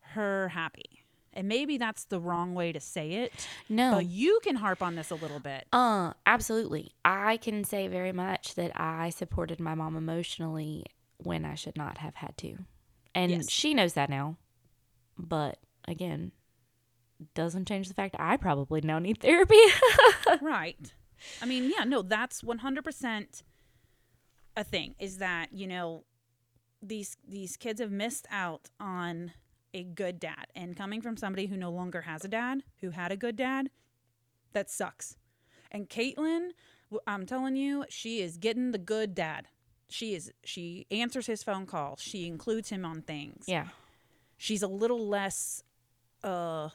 [0.00, 0.97] her happy.
[1.38, 3.92] And maybe that's the wrong way to say it, No.
[3.92, 5.68] but you can harp on this a little bit.
[5.72, 6.90] Uh, absolutely.
[7.04, 10.84] I can say very much that I supported my mom emotionally
[11.18, 12.58] when I should not have had to.
[13.14, 13.50] And Yes.
[13.50, 14.36] she knows that now.
[15.16, 16.32] But again,
[17.34, 19.60] doesn't change the fact I probably now need therapy.
[20.40, 20.92] right.
[21.40, 23.42] I mean, yeah, no, that's 100%
[24.56, 26.04] a thing is that, you know,
[26.82, 29.32] these these kids have missed out on
[29.78, 33.12] a good dad and coming from somebody who no longer has a dad, who had
[33.12, 33.70] a good dad,
[34.52, 35.16] that sucks.
[35.70, 36.50] And Caitlin,
[37.06, 39.48] I'm telling you, she is getting the good dad.
[39.90, 42.00] She is she answers his phone calls.
[42.00, 43.68] She includes him on things yeah.
[44.36, 45.62] she's a little less
[46.22, 46.68] uh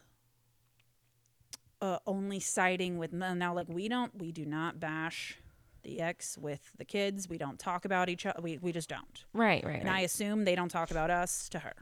[1.82, 5.38] uh only siding with no- now like we don't we do not bash
[5.84, 9.26] the ex with the kids we don't talk about each other we, we just don't
[9.34, 11.74] Right, right, and i assume they don't talk about us to her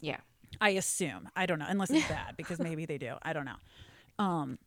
[0.00, 0.18] yeah.
[0.60, 3.56] I assume i don't know unless it's bad because maybe they do i don't know
[4.24, 4.58] um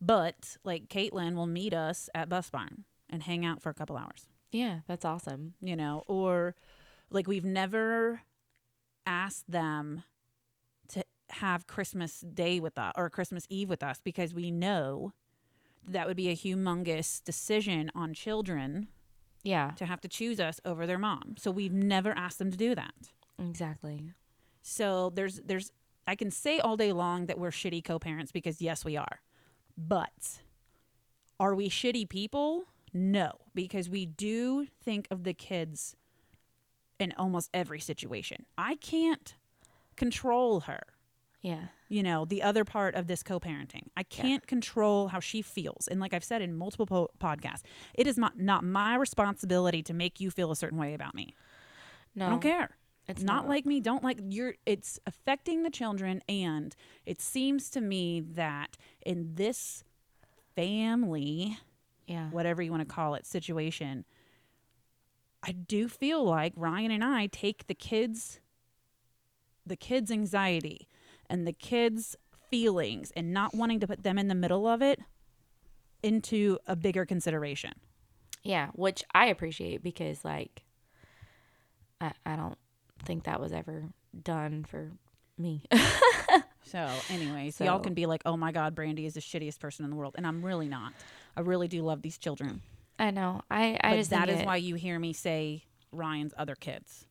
[0.00, 3.96] but like caitlin will meet us at bus barn and hang out for a couple
[3.96, 5.54] hours Yeah, that's awesome.
[5.60, 6.54] you know, or
[7.10, 8.22] like we've never
[9.06, 10.02] asked them
[10.88, 15.12] to have Christmas Day with us or Christmas Eve with us because we know
[15.86, 18.88] that would be a humongous decision on children
[19.42, 21.34] Yeah, to have to choose us over their mom.
[21.38, 23.12] So we've never asked them to do that.
[23.38, 24.12] exactly.
[24.62, 25.72] So there's there's
[26.06, 29.20] I can say all day long that we're shitty co-parents because yes we are.
[29.76, 30.40] But
[31.38, 32.64] are we shitty people?
[32.94, 35.96] No, because we do think of the kids
[36.98, 38.44] in almost every situation.
[38.56, 39.34] I can't
[39.96, 40.82] control her.
[41.40, 41.68] Yeah.
[41.88, 43.88] You know, the other part of this co-parenting.
[43.96, 45.88] I can't control how she feels.
[45.88, 47.62] And like I've said in multiple po- podcasts,
[47.94, 51.34] it is not, not my responsibility to make you feel a certain way about me.
[52.14, 52.26] No.
[52.26, 52.76] I don't care
[53.08, 57.80] It's not, like me don't like you're it's affecting the children and it seems to
[57.80, 59.84] me that in this
[60.54, 61.58] family
[62.06, 62.30] Yeah.
[62.30, 64.04] whatever you want to call it situation
[65.42, 68.40] i do feel like ryan and i take the kids
[69.66, 70.88] the kids anxiety
[71.28, 72.16] and the kids
[72.50, 75.00] feelings and not wanting to put them in the middle of it
[76.02, 77.72] into a bigger consideration
[78.42, 80.64] Yeah, which I appreciate because like
[82.00, 82.58] I I don't
[83.04, 83.84] think that was ever
[84.22, 84.92] done for
[85.38, 85.62] me.
[86.64, 89.90] So, anyways, y'all can be like, "Oh my God, Brandy is the shittiest person in
[89.90, 90.92] the world," and I'm really not.
[91.36, 92.62] I really do love these children,
[92.98, 93.42] I know.
[93.50, 97.06] I I but just that is it- why you hear me say Ryan's other kids.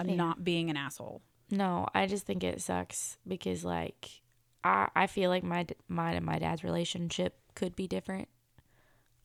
[0.00, 0.16] I'm Yeah.
[0.16, 1.20] not being an asshole.
[1.50, 4.22] No, I just think it sucks because like
[4.64, 8.28] I I feel like my mine and my dad's relationship could be different.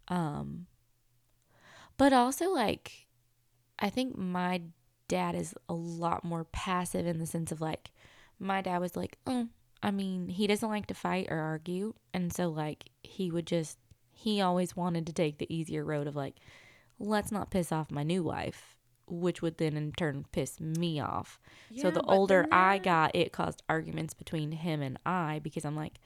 [0.09, 0.67] Um
[1.97, 3.07] but also like
[3.79, 4.61] I think my
[5.07, 7.91] dad is a lot more passive in the sense of like
[8.39, 9.47] my dad was like, "Oh,
[9.81, 13.77] I mean, he doesn't like to fight or argue." And so like he would just
[14.11, 16.35] he always wanted to take the easier road of like
[16.99, 21.39] let's not piss off my new wife, which would then in turn piss me off.
[21.77, 25.99] so the older I got, it caused arguments between him and I because I'm like,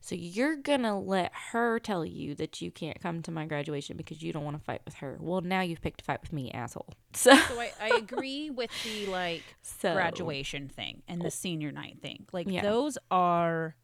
[0.00, 4.22] so you're gonna let her tell you that you can't come to my graduation because
[4.22, 5.16] you don't want to fight with her.
[5.20, 6.88] Well, now you've picked a fight with me, asshole.
[7.14, 11.98] So, So I, I agree with the like so graduation thing and the senior night
[12.00, 12.26] thing.
[12.32, 12.62] Like Yeah.
[12.62, 13.74] those are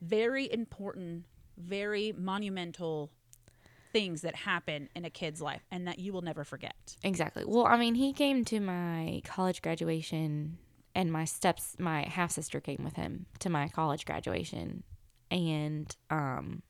[0.00, 1.24] very important,
[1.58, 3.10] very monumental
[3.92, 6.96] things that happen in a kid's life and that you will never forget.
[7.02, 7.44] Exactly.
[7.46, 10.58] Well, I mean, he came to my college graduation,
[10.94, 14.82] and my steps, my half sister came with him to my college graduation,
[15.30, 16.62] and um,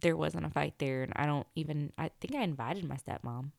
[0.00, 1.92] there wasn't a fight there, and I don't even.
[1.98, 3.50] I think I invited my stepmom,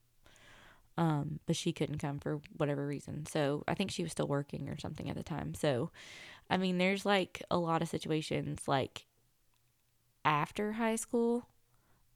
[0.97, 3.25] um, but she couldn't come for whatever reason.
[3.25, 5.53] So I think she was still working or something at the time.
[5.55, 5.91] So,
[6.49, 9.05] I mean, there's like a lot of situations like
[10.25, 11.47] after high school.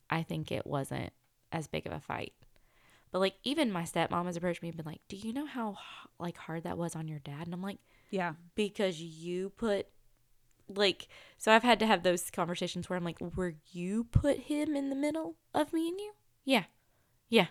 [0.09, 1.11] I think it wasn't
[1.51, 2.33] as big of a fight.
[3.11, 5.77] But like even my stepmom has approached me and been like, "Do you know how
[6.19, 7.79] like hard that was on your dad?" And I'm like,
[8.11, 8.33] Yeah.
[8.55, 9.87] "Because you put
[10.69, 14.75] like so I've had to have those conversations where I'm like, "Were you put him
[14.75, 16.11] in the middle of me and you?"
[16.45, 16.63] Yeah.
[17.29, 17.47] Yeah.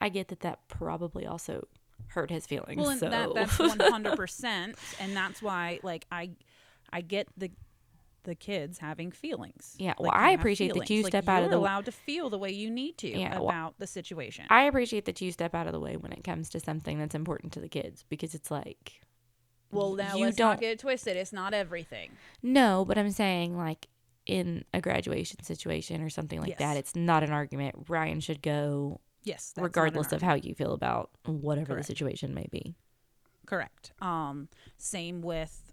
[0.00, 1.66] I get that that probably also
[2.08, 2.78] hurt his feelings.
[2.80, 6.30] Well, and so that that's one hundred percent, and that's why like I,
[6.92, 7.50] I get the
[8.24, 9.74] the kids having feelings.
[9.78, 10.90] Yeah, Like, well, you I have appreciate that feelings.
[10.90, 13.08] you Like, step out of you're the- allowed to feel the way you need to
[13.08, 14.44] Yeah, well, about the situation.
[14.50, 17.14] I appreciate that you step out of the way when it comes to something that's
[17.14, 19.00] important to the kids because it's like
[19.70, 21.16] well, now you let's don't not get it twisted.
[21.16, 22.10] It's not everything.
[22.42, 23.88] no, but I'm saying like
[24.26, 27.86] in a graduation situation or something like that, it's not an argument.
[27.88, 31.86] Ryan should go Yes, that's regardless of how you feel about whatever Correct.
[31.86, 32.74] the situation may be.
[33.46, 33.92] Correct.
[34.00, 35.64] Um, same with.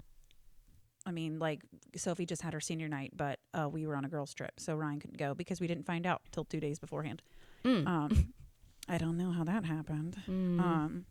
[1.08, 1.62] I mean, like
[1.96, 4.76] Sophie just had her senior night, but uh, we were on a girls' trip, so
[4.76, 7.22] Ryan couldn't go because we didn't find out till two days beforehand.
[7.64, 7.88] Mm.
[7.88, 8.34] Um,
[8.90, 10.18] I don't know how that happened.
[10.28, 10.60] Mm.
[10.60, 11.06] Um,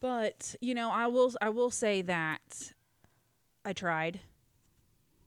[0.00, 2.72] but you know, I will I will say that
[3.64, 4.20] I tried,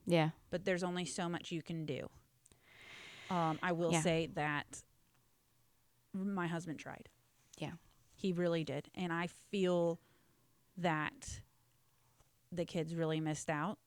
[0.05, 0.29] yeah.
[0.49, 2.09] but there's only so much you can do.
[3.29, 4.01] Um, I will Yeah.
[4.01, 4.83] say that
[6.13, 7.09] my husband tried.
[7.57, 7.71] Yeah.
[8.15, 9.99] He really did, and I feel
[10.77, 11.41] that
[12.51, 13.77] the kids really missed out.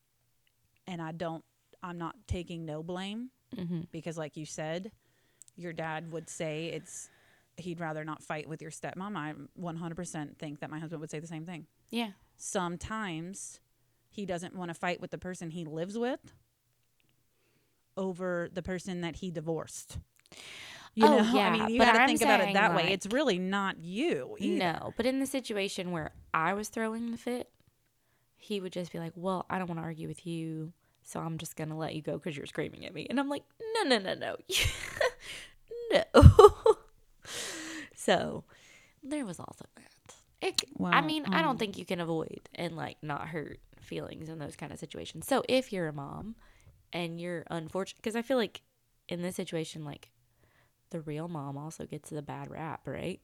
[0.87, 1.45] And I don't.
[1.83, 4.91] I'm not taking no blame hmm because, like you said,
[5.57, 7.11] your dad would say it's
[7.59, 9.17] he'd rather not fight with your stepmom.
[9.17, 11.67] I 100% think that my husband would say the same thing.
[11.91, 12.11] Yeah.
[12.37, 13.61] Sometimes
[14.09, 16.21] he doesn't want to fight with the person he lives with
[17.97, 19.99] over the person that he divorced.
[20.95, 22.91] You Oh, know, yeah, I mean, you got to think about it that way.
[22.93, 24.35] It's really not you.
[24.39, 24.59] Either.
[24.59, 27.51] No, but in the situation where I was throwing the fit,
[28.37, 31.37] he would just be like, "Well, I don't want to argue with you, so I'm
[31.37, 33.43] just gonna let you go because you're screaming at me." And I'm like,
[33.75, 34.37] "No, no, no, no,
[36.15, 36.56] no."
[38.07, 38.45] So
[39.03, 40.15] there was also that.
[40.41, 44.29] It, I mean, I don't um, think you can avoid and like not hurt feelings
[44.29, 45.27] in those kind of situations.
[45.27, 46.37] So if you're a mom
[46.93, 48.61] and you're unfortunate, because I feel like
[49.09, 50.11] in this situation, like
[50.91, 53.21] the real mom also gets the bad rap, right?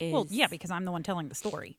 [0.00, 1.78] Well, yeah, because I'm the one telling the story.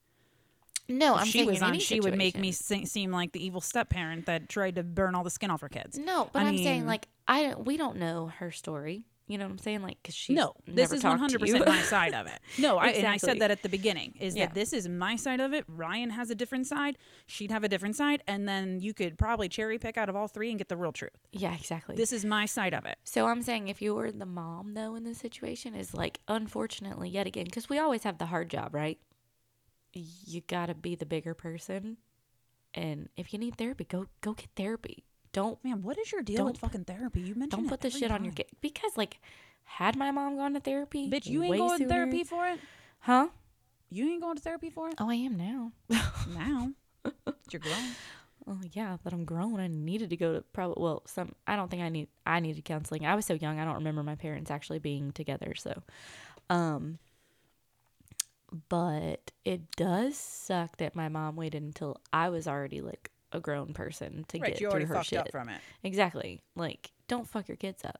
[0.87, 3.43] no, If I'm she was on, any she would make me se- seem like the
[3.43, 5.97] evil step parent that tried to burn all the skin off her kids.
[5.97, 9.03] No, but I am saying like I don't- we don't know her story.
[9.25, 9.81] You know what I'm saying?
[9.81, 11.53] Like because she's no, this is talked one to hundred you.
[11.59, 12.39] percent my side of it.
[12.59, 14.15] No, I, and I said that at the beginning.
[14.19, 14.47] Is Yeah.
[14.47, 15.63] that this is my side of it?
[15.67, 16.97] Ryan has a different side.
[17.25, 20.27] She'd have a different side, and then you could probably cherry pick out of all
[20.27, 21.11] three and get the real truth.
[21.31, 21.95] yeah, exactly.
[21.95, 22.97] This is my side of it.
[23.05, 27.07] so I'm saying if you were the mom though in this situation is like unfortunately
[27.09, 28.99] yet again because we always have the hard job, right?
[29.93, 31.97] You got to be the bigger person,
[32.73, 35.05] and if you need therapy, go go get therapy.
[35.33, 37.19] Don't Man, what is your deal Don't with fucking therapy?
[37.21, 39.19] You mentioned don't put the every shit on your kid because like
[39.65, 42.59] had my mom gone to therapy, Bitch, you ain't going to therapy for it.
[42.99, 43.27] huh?
[43.89, 45.71] You ain't going to therapy for it Oh, I am now.
[46.33, 46.71] now.
[47.51, 47.75] You're grown.
[48.47, 49.59] Oh yeah, that I'm grown.
[49.59, 51.33] I needed to go to probably well some.
[51.47, 52.07] I don't think I need.
[52.25, 53.05] I needed counseling.
[53.05, 53.59] I was so young.
[53.59, 55.53] I don't remember my parents actually being together.
[55.55, 55.81] So,
[56.49, 56.99] um,
[58.69, 63.73] but it does suck that my mom waited until I was already like a grown
[63.73, 65.19] person to get through her shit.
[65.19, 65.59] up from it.
[65.83, 66.41] Exactly.
[66.55, 67.99] Like, don't fuck your kids up.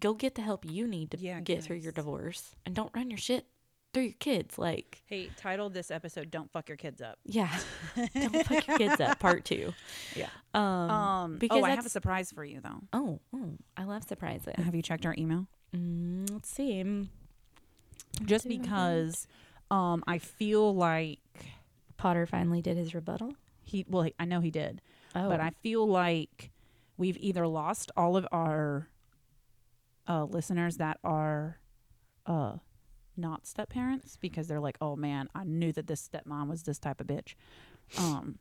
[0.00, 2.04] Go get the help you need to Yeah, get through your guys.
[2.04, 3.46] divorce, and don't run your shit
[3.92, 4.56] through your kids.
[4.56, 7.50] Like, Hey, titled this episode "Don't fuck your kids up." yeah,
[8.14, 9.18] don't fuck your kids up.
[9.18, 9.74] Part two.
[10.16, 10.28] Yeah.
[10.54, 10.62] Um.
[10.62, 11.36] Um.
[11.38, 12.80] because oh, I have a that's- surprise for you though.
[12.92, 14.54] Oh, oh, I love surprises.
[14.56, 15.46] Have you checked our email?
[15.76, 17.08] Mm, let's see.
[18.24, 19.26] Just because,
[19.70, 21.18] um, I feel like
[21.96, 23.34] Potter finally did his rebuttal.
[23.72, 23.84] He.
[23.88, 24.80] Well, I know he did,
[25.14, 26.50] Oh, but I feel like
[26.96, 28.88] we've either lost all of our
[30.08, 31.58] uh, listeners that are
[32.26, 32.56] uh,
[33.16, 36.78] not step parents because they're like, oh man, I knew that this stepmom was this
[36.78, 37.34] type of bitch.
[37.98, 38.38] Um,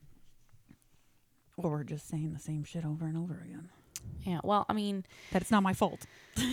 [1.58, 3.70] or we're just saying the same shit over and over again.
[4.24, 4.40] yeah.
[4.44, 6.06] Well, I mean, That it's not my fault.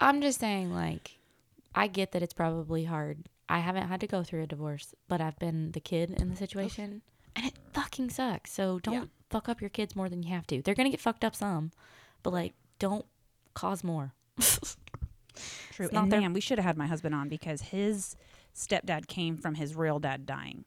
[0.00, 1.18] I'm just saying, like,
[1.74, 3.28] I get that it's probably hard.
[3.48, 6.36] I haven't had to go through a divorce, but I've been the kid in the
[6.36, 7.02] situation,
[7.36, 8.52] and it fucking sucks.
[8.52, 9.04] So don't Yeah.
[9.30, 10.62] fuck up your kids more than you have to.
[10.62, 11.70] They're gonna get fucked up some,
[12.22, 13.06] but like, don't
[13.54, 14.14] cause more.
[15.72, 15.88] True.
[15.92, 18.16] And their- man, we should have had my husband on because his
[18.54, 20.64] stepdad came from his real dad dying.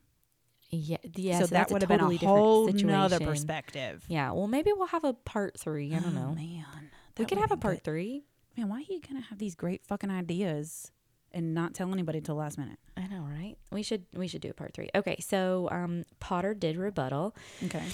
[0.71, 1.39] Yeah, yeah.
[1.39, 4.05] so, So, that would have totally been a whole different nother perspective.
[4.07, 4.31] Yeah.
[4.31, 5.95] Well, maybe we'll have a part three.
[5.95, 6.35] I don't Oh, know.
[6.35, 6.91] man.
[7.17, 7.83] we could have a part good.
[7.85, 8.23] three.
[8.55, 10.91] Man, why are you gonna have these great fucking ideas
[11.33, 12.79] and not tell anybody till last minute?
[12.97, 13.55] I know, right?
[13.71, 14.89] We should we should do a part three.
[14.95, 17.35] Okay, so um, Potter did rebuttal.
[17.63, 17.85] Okay.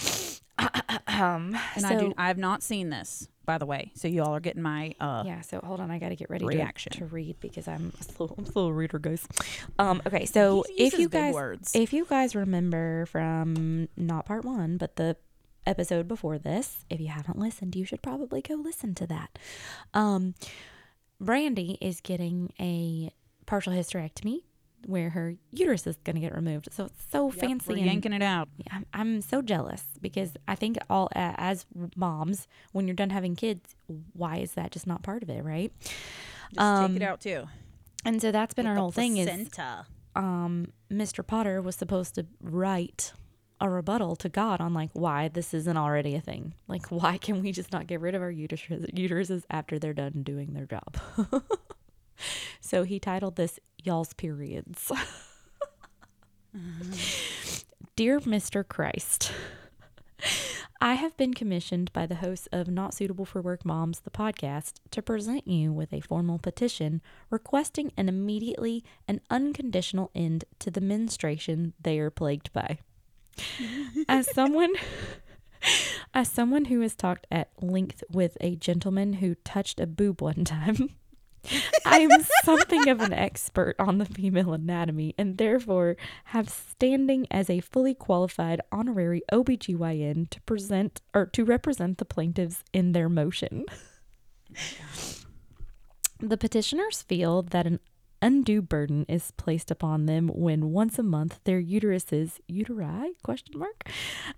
[1.07, 3.91] Um, And so, I do I have not seen this, by the way.
[3.95, 5.41] So you all are getting my uh yeah.
[5.41, 6.91] So hold on, I got to get ready Reaction.
[6.93, 9.27] To, to read because I'm a slow, I'm a slow reader, guys.
[9.79, 11.75] Um, okay, so if you guys words.
[11.75, 15.17] if you guys remember from not part one, but the
[15.65, 19.37] episode before this, if you haven't listened, you should probably go listen to that.
[19.93, 20.35] Um,
[21.19, 23.11] Brandy is getting a
[23.45, 24.39] partial hysterectomy
[24.85, 26.67] where her uterus is going to get removed.
[26.71, 27.69] So it's so Yep, fancy.
[27.73, 28.49] We're and- yanking it out.
[28.69, 33.35] I'm, I'm so jealous because I think all uh, as moms, when you're done having
[33.35, 33.75] kids,
[34.13, 35.71] why is that just not part of it, right?
[36.49, 37.45] Just Um, take it out too.
[38.03, 39.49] And so that's been With our whole thing is
[40.15, 41.25] um, Mr.
[41.25, 43.11] Potter was supposed to write
[43.59, 46.53] a rebuttal to God on like why this isn't already a thing.
[46.67, 50.21] Like why can we just not get rid of our uterus- uteruses after they're done
[50.23, 50.97] doing their job?
[52.59, 54.91] so he titled this "Y'all's Periods."
[57.95, 58.67] Dear Mr.
[58.67, 59.31] Christ.
[60.81, 64.73] I have been commissioned by the hosts of Not Suitable for Work Moms, the podcast,
[64.91, 70.81] to present you with a formal petition requesting an immediately and unconditional end to the
[70.81, 72.79] menstruation they are plagued by.
[74.07, 74.73] As someone
[76.13, 80.43] as someone who has talked at length with a gentleman who touched a boob one
[80.45, 80.91] time,
[81.85, 82.09] I am
[82.43, 87.93] something of an expert on the female anatomy and therefore have standing as a fully
[87.93, 93.65] qualified honorary OBGYN to present or to represent the plaintiffs in their motion.
[96.19, 97.79] The petitioners feel that an
[98.21, 103.83] undue burden is placed upon them when once a month their uteruses uteri question mark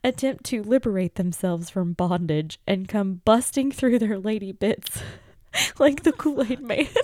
[0.03, 5.01] attempt to liberate themselves from bondage and come busting through their lady bits
[5.79, 6.87] like the Kool-Aid man.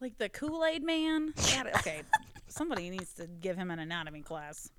[0.00, 1.34] Like the Kool Aid Man.
[1.54, 2.00] God, okay,
[2.48, 4.70] somebody needs to give him an anatomy class.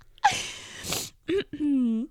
[1.59, 2.07] In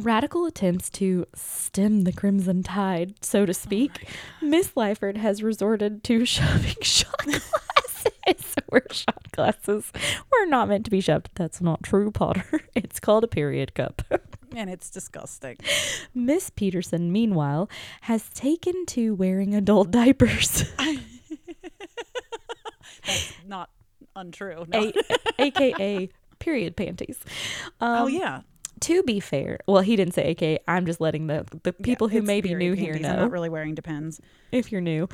[0.00, 4.08] radical attempts to stem the crimson tide, so to oh speak,
[4.42, 7.26] Miss Lyford has resorted to shoving shot
[8.26, 8.54] glasses.
[8.68, 9.92] Where shot glasses
[10.32, 11.30] We're not meant to be shoved.
[11.34, 12.60] That's not true, Potter.
[12.74, 14.02] It's called a period cup.
[14.54, 15.56] And it's disgusting.
[16.14, 17.68] Miss Peterson, meanwhile,
[18.02, 20.64] has taken to wearing adult diapers,
[23.04, 23.70] That's not
[24.14, 24.64] untrue.
[24.68, 24.92] No.
[25.38, 26.08] a- aka
[26.38, 27.18] period panties.
[27.80, 28.42] Um, oh yeah.
[28.80, 30.58] To be fair, well, he didn't say aka.
[30.68, 33.06] I'm just letting the, the people Yeah, who may be new here panties.
[33.08, 33.22] I'm know.
[33.22, 34.20] not really wearing depends.
[34.52, 35.08] if you're new.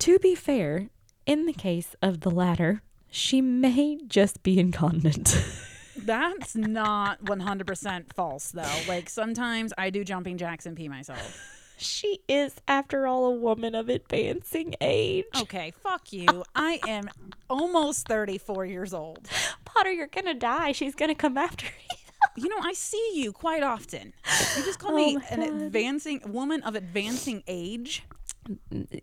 [0.00, 0.88] To be fair,
[1.26, 5.42] in the case of the latter, she may just be incontinent.
[5.96, 8.80] That's not 100% false though.
[8.88, 11.50] Like sometimes I do jumping jacks and pee myself.
[11.78, 15.24] she is, after all, a woman of advancing age.
[15.40, 16.44] Okay, fuck you.
[16.54, 17.08] I am
[17.48, 19.28] almost 34 years old.
[19.64, 20.72] Potter, you're gonna die.
[20.72, 21.96] She's gonna come after you.
[22.44, 24.12] You know, I see you quite often.
[24.56, 28.02] You just call Oh me an advancing woman of advancing age.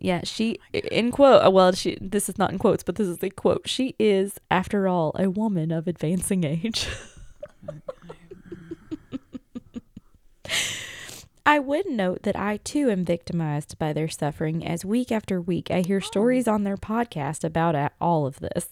[0.00, 1.52] Yeah, she oh in quote.
[1.52, 1.98] Well, she.
[2.00, 3.68] This is not in quotes, but this is a quote.
[3.68, 6.88] She is, after all, a woman of advancing age.
[11.44, 15.72] I would note that I too am victimized by their suffering as week after week
[15.72, 16.54] I hear stories oh.
[16.54, 18.68] on their podcast about all of this.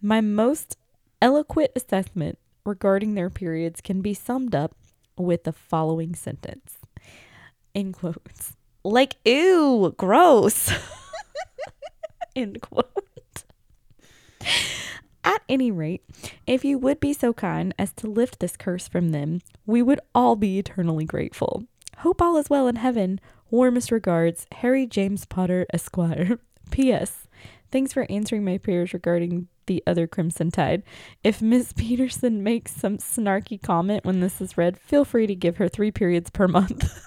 [0.00, 0.76] My most
[1.20, 4.76] eloquent assessment regarding their periods can be summed up
[5.16, 6.78] with the following sentence.
[7.74, 8.56] In quotes.
[8.84, 10.72] Like, ew, gross.
[12.36, 13.44] End quote.
[15.24, 16.02] At any rate,
[16.46, 20.00] if you would be so kind as to lift this curse from them, we would
[20.14, 21.64] all be eternally grateful.
[21.98, 23.20] Hope all is well in heaven.
[23.50, 26.38] Warmest regards, Harry James Potter, Esquire.
[26.70, 27.28] P.S.
[27.70, 30.82] Thanks for answering my prayers regarding the other Crimson Tide.
[31.22, 35.58] If Miss Peterson makes some snarky comment when this is read, feel free to give
[35.58, 37.06] her three periods per month.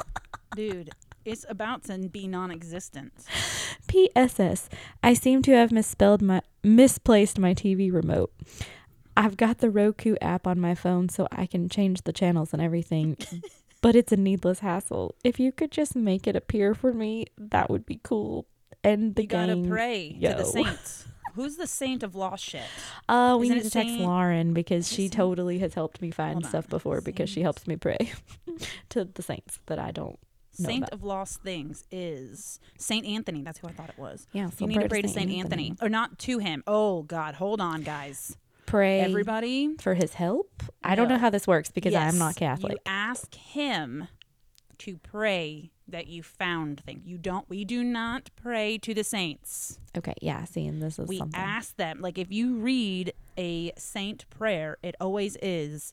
[0.56, 0.90] Dude,
[1.24, 3.12] it's about to be non existent.
[3.86, 4.68] P.S.S.
[5.02, 8.32] I seem to have misspelled my misplaced my TV remote.
[9.16, 12.62] I've got the Roku app on my phone so I can change the channels and
[12.62, 13.16] everything,
[13.82, 15.14] but it's a needless hassle.
[15.24, 18.46] If you could just make it appear for me, that would be cool.
[18.82, 19.68] And the You gotta gang.
[19.68, 21.06] pray to the saints.
[21.34, 22.62] Who's the saint of lost shit?
[23.08, 26.44] Uh, we Isn't need to text Saint- Lauren because she totally has helped me find
[26.44, 28.12] stuff before because she helps me pray
[28.88, 30.18] to the saints that I don't.
[30.52, 30.92] Saint about.
[30.92, 33.42] of lost things is Saint Anthony.
[33.42, 34.26] That's who I thought it was.
[34.32, 35.74] Yeah, so you need to pray to Saint Anthony.
[35.80, 36.62] or not to him.
[36.66, 38.36] Oh God, hold on, guys.
[38.66, 40.62] Pray Everybody, for his help.
[40.84, 42.72] I don't know how this works because I am not Catholic.
[42.72, 44.06] You ask him
[44.78, 47.04] to pray that you found things.
[47.04, 47.48] You don't.
[47.50, 49.78] We do not pray to the saints.
[49.98, 51.40] Okay, yeah, see, and this is we something.
[51.40, 52.00] ask them.
[52.00, 55.92] Like if you read a saint prayer, it always is.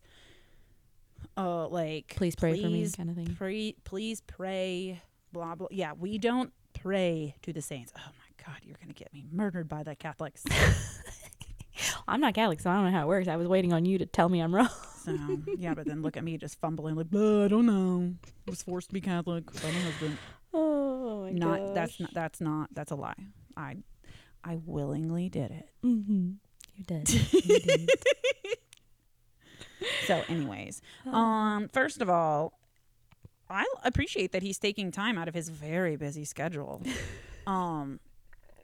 [1.37, 3.35] Uh, like please pray for me, please kind of thing.
[3.37, 5.01] pray, please pray.
[5.31, 5.67] Blah blah.
[5.71, 7.93] Yeah, we don't pray to the saints.
[7.95, 10.43] Oh my God, you're gonna get me murdered by the Catholics.
[12.07, 13.27] I'm not Catholic, so I don't know how it works.
[13.27, 14.69] I was waiting on you to tell me I'm wrong.
[15.03, 15.17] So
[15.57, 18.13] yeah, but then look at me just fumbling like, "Uh, I don't know.
[18.47, 20.17] I was forced to be Catholic by my husband.
[20.53, 23.13] Oh my not that's not that's not that's a lie.
[23.55, 23.75] I
[24.43, 25.69] I willingly did it.
[25.83, 26.31] Mm-hmm.
[26.75, 27.09] You did.
[27.33, 27.89] You did.
[30.05, 31.13] So, anyways, Oh.
[31.13, 32.53] um, first of all,
[33.49, 36.81] I appreciate that he's taking time out of his very busy schedule.
[37.47, 37.99] um,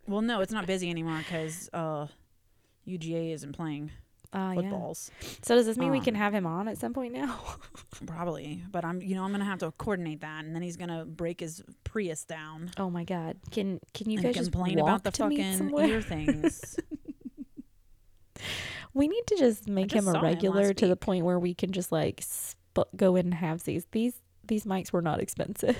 [0.07, 2.07] well, no, it's not busy anymore because uh,
[2.87, 3.91] UGA isn't playing
[4.33, 4.53] yeah.
[4.55, 5.11] footballs.
[5.41, 7.39] So does this mean we Um, can have him on at some point now?
[8.05, 11.05] Probably, but I'm, you know, I'm gonna have to coordinate that, and then he's gonna
[11.05, 13.37] break his Prius down oh my God!
[13.51, 16.75] Can can you guys just complain about the fucking ear things.
[18.93, 21.39] We need to just make just him a saw him regular to the point where
[21.39, 23.85] we can just like sp- go in and have these.
[23.91, 24.13] These
[24.45, 25.77] these mics were not expensive.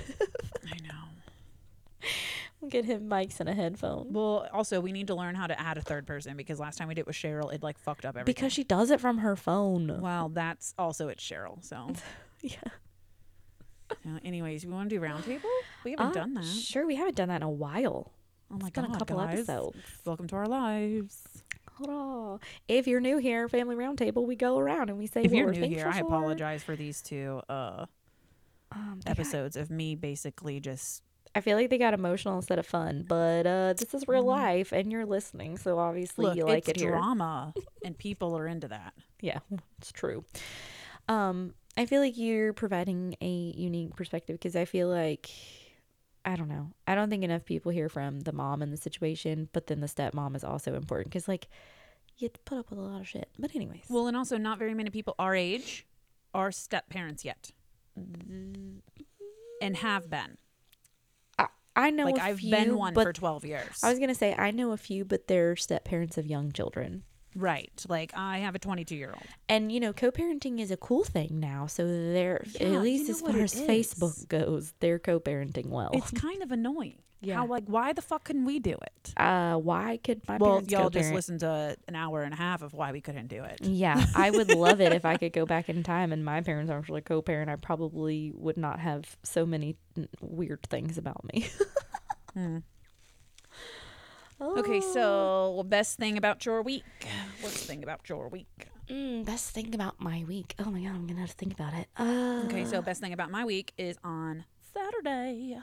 [0.72, 2.08] I know.
[2.60, 4.12] we'll get him mics and a headphone.
[4.12, 6.88] Well, also we need to learn how to add a third person because last time
[6.88, 8.34] we did it with Cheryl, it like fucked up everything.
[8.34, 10.00] Because she does it from her phone.
[10.00, 11.62] well, that's also it's Cheryl.
[11.64, 11.92] So,
[12.40, 12.56] Yeah.
[13.90, 15.42] uh, anyways, we want to do roundtable.
[15.84, 16.44] We haven't Uh, done that.
[16.46, 18.10] Sure, we haven't done that in a while.
[18.50, 19.38] Oh my it's been god, a couple guys.
[19.40, 19.76] episodes.
[20.04, 21.22] Welcome to our lives.
[21.80, 22.40] On.
[22.68, 25.66] If you're new here, Family Roundtable, we go around and we say If you're new
[25.66, 26.06] here, I for.
[26.06, 27.86] apologize for these two uh,
[28.72, 31.02] Um, they got- episodes of me basically just
[31.36, 34.26] I feel like they got emotional instead of fun, but uh, this is real Mhm.
[34.26, 36.36] life, and you're listening, so obviously look.
[36.36, 36.92] you like it here.
[36.92, 37.52] drama,
[37.84, 38.94] and people are into that.
[39.20, 39.40] Yeah,
[39.78, 40.24] it's true.
[41.08, 45.28] Um, I feel like you're providing a unique perspective because I feel like
[46.24, 46.72] I don't know.
[46.86, 49.86] I don't think enough people hear from the mom in the situation, but then the
[49.86, 51.48] stepmom is also important because like
[52.16, 53.28] you put up with a lot of shit.
[53.38, 55.86] But anyways, Well, and also not very many people our age
[56.32, 57.50] are step parents yet,
[57.96, 60.38] and have been.
[61.38, 61.46] I,
[61.76, 63.80] I know like I've few, been one for twelve years.
[63.82, 67.04] I was gonna say I know a few, but they're step parents of young children.
[67.34, 67.84] Right.
[67.88, 69.26] Like I have a twenty-two year old.
[69.48, 71.66] And you know, co-parenting is a cool thing now.
[71.66, 73.60] So they're Yeah, at you least know as far as is?
[73.68, 75.90] Facebook goes, they're co-parenting well.
[75.94, 76.98] It's kind of annoying.
[77.20, 77.36] Yeah.
[77.36, 79.14] How like why the fuck couldn't we do it?
[79.16, 81.14] uh, why could my well, parents y'all just co-parent?
[81.14, 83.60] listened to an hour and a half of why we couldn't do it.
[83.62, 86.70] Yeah, I would love it if I could go back in time and my parents
[86.70, 87.48] actually co-parent.
[87.48, 91.48] I probably would not have so many n- weird things about me.
[94.40, 94.58] Hmm.
[94.58, 94.92] Okay, Oh.
[94.92, 96.84] so best thing about your week.
[97.40, 98.68] What's the thing about your week?
[98.88, 100.54] Mm, best thing about my week.
[100.58, 101.88] Oh my god, I'm gonna have to think about it.
[101.96, 105.58] Uh, Okay, so best thing about my week is on Saturday.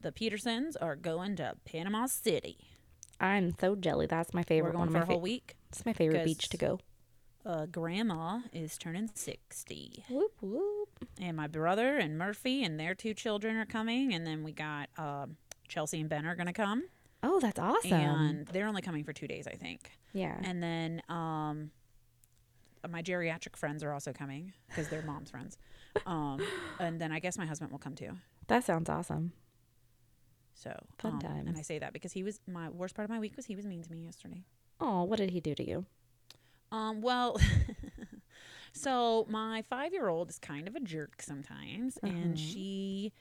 [0.00, 2.58] The Petersons are going to Panama City.
[3.20, 4.06] I'm so jelly.
[4.06, 5.54] That's my favorite We're going of for a whole fa- week.
[5.70, 6.80] It's my favorite beach to go.
[7.44, 10.04] Uh, grandma is turning 60.
[10.08, 10.88] Whoop whoop.
[11.20, 14.12] And my brother and Murphy and their two children are coming.
[14.14, 15.36] And then we got um,
[15.68, 16.84] Chelsea and Ben are going to come.
[17.22, 17.92] Oh, that's awesome.
[17.92, 19.92] And they're only coming for two days, I think.
[20.12, 20.38] yeah.
[20.42, 21.70] And then um,
[22.90, 25.56] my geriatric friends are also coming because they're mom's friends.
[26.06, 26.40] Um,
[26.80, 28.10] and then I guess my husband will come too.
[28.48, 29.32] that sounds awesome.
[30.54, 33.18] So Fun um, And I say that because he was my worst part of my
[33.18, 34.42] week was he was mean to me yesterday.
[34.80, 35.86] Oh, what did he do to you?
[36.72, 37.36] Um, well,
[38.72, 42.36] so my five year old is kind of a jerk sometimes, and Uh-huh.
[42.36, 43.12] she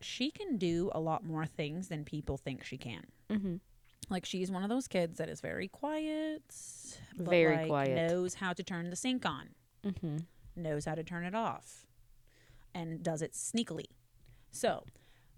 [0.00, 3.04] she can do a lot more things than people think she can.
[3.30, 3.56] Mm-hmm.
[4.10, 6.42] Like she's one of those kids that is very quiet,
[7.16, 8.08] Very like, quiet.
[8.10, 9.50] knows how to turn the sink on,
[9.84, 10.18] Mm-hmm.
[10.56, 11.86] knows how to turn it off,
[12.74, 13.86] and does it sneakily.
[14.50, 14.84] So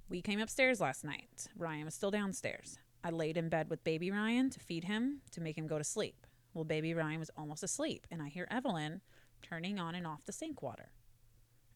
[0.08, 1.48] we came upstairs last night.
[1.56, 2.78] Ryan was still downstairs.
[3.02, 5.84] I laid in bed with baby Ryan to feed him to make him go to
[5.84, 6.26] sleep.
[6.54, 9.00] Well, baby Ryan was almost asleep, and I hear Evelyn
[9.42, 10.90] turning on and off the sink water.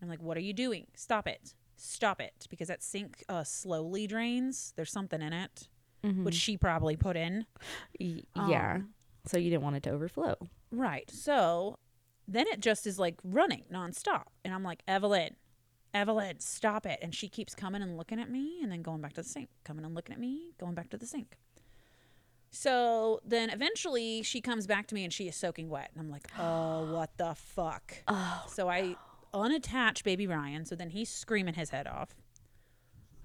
[0.02, 0.86] I'm like, "What are you doing?
[0.94, 1.54] Stop it!
[1.76, 4.72] Stop it!" Because that sink uh, slowly drains.
[4.76, 5.68] There's something in it,
[6.04, 6.24] Mm-hmm.
[6.24, 7.46] which she probably put in.
[7.98, 8.74] Y- yeah.
[8.76, 8.90] Um,
[9.26, 10.36] so you didn't want it to overflow.
[10.70, 11.10] Right.
[11.10, 11.78] So
[12.28, 14.24] then it just is like running nonstop.
[14.44, 15.36] And I'm like, Evelyn,
[15.94, 16.98] Evelyn, stop it.
[17.00, 19.48] And she keeps coming and looking at me and then going back to the sink,
[19.64, 21.38] coming and looking at me, going back to the sink.
[22.50, 25.90] So then eventually she comes back to me and she is soaking wet.
[25.94, 27.94] And I'm like, oh, what the fuck?
[28.08, 28.44] Oh.
[28.48, 28.96] So I
[29.34, 30.64] unattach baby Ryan.
[30.64, 32.14] So then he's screaming his head off.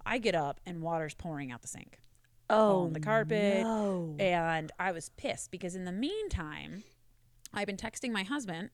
[0.06, 2.00] I get up and water's pouring out the sink
[2.50, 2.86] Oh.
[2.86, 3.62] on the carpet.
[3.62, 4.16] No.
[4.20, 6.84] And I was pissed because in the meantime,
[7.54, 8.72] I've been texting my husband,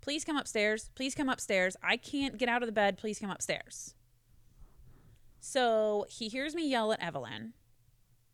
[0.00, 0.90] please come upstairs.
[0.96, 1.76] Please come upstairs.
[1.82, 2.98] I can't get out of the bed.
[2.98, 3.94] Please come upstairs.
[5.40, 7.52] So he hears me yell at Evelyn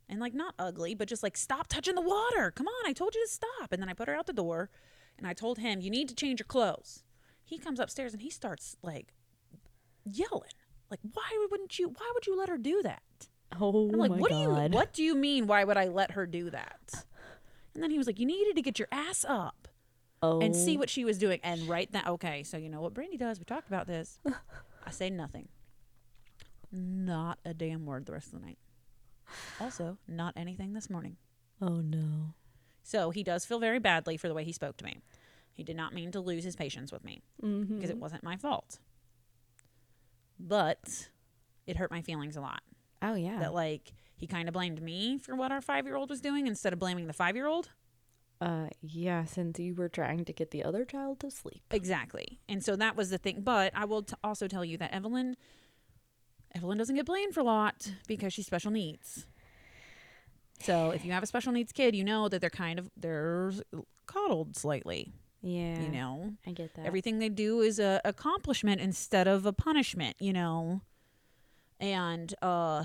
[0.09, 2.51] and like not ugly, but just like, stop touching the water.
[2.51, 2.87] Come on.
[2.89, 3.73] I told you to stop.
[3.73, 4.71] And then I put her out the door
[5.19, 7.03] and I told him, you need to change your clothes.
[7.49, 9.15] He comes upstairs and he starts like
[10.05, 10.51] yelling.
[10.91, 11.89] Like, why wouldn't you?
[11.89, 13.03] Why would you let her do that?
[13.59, 14.37] Oh I'm like, my what god.
[14.37, 15.47] do you what do you mean?
[15.47, 17.07] Why would I let her do that?
[17.73, 19.67] And then he was like, you needed to get your ass up
[20.21, 20.41] oh.
[20.41, 20.81] and see oh.
[20.81, 21.41] what she was doing.
[21.43, 23.39] And right then, okay, so you know what Brandy does?
[23.39, 24.19] We talked about this.
[24.87, 25.49] I say nothing.
[26.71, 28.59] Not a damn word the rest of the night.
[29.59, 31.17] Also, not anything this morning.
[31.63, 32.35] Oh no.
[32.83, 34.99] So he does feel very badly for the way he spoke to me.
[35.59, 37.75] He did not mean to lose his patience with me Mm-hmm.
[37.75, 38.79] because it wasn't my fault.
[40.39, 41.09] But
[41.67, 42.63] it hurt my feelings a lot.
[43.03, 43.41] Oh yeah.
[43.41, 46.79] That like he kind of blamed me for what our 5-year-old was doing instead of
[46.79, 47.71] blaming the 5-year-old.
[48.41, 51.63] uh yeah, since you were trying to get the other child to sleep.
[51.73, 52.39] Exactly.
[52.49, 53.41] And so that was the thing.
[53.43, 55.37] But I will t- also tell you that Evelyn
[56.55, 59.27] Evelyn doesn't get blamed for a lot because she's special needs.
[60.61, 63.53] So if you have a special needs kid, you know that they're kind of they're
[64.07, 65.13] coddled slightly.
[65.41, 65.81] Yeah.
[65.81, 66.85] You know, I get that.
[66.87, 70.17] everything they do is a accomplishment instead of a punishment.
[70.19, 70.81] You know,
[71.81, 72.85] and uh,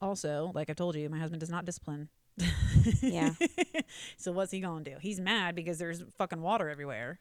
[0.00, 2.08] also like I told you, my husband does not discipline.
[3.00, 3.30] Yeah.
[4.16, 4.96] so what's he gonna do?
[5.00, 7.18] He's mad because there's fucking water everywhere.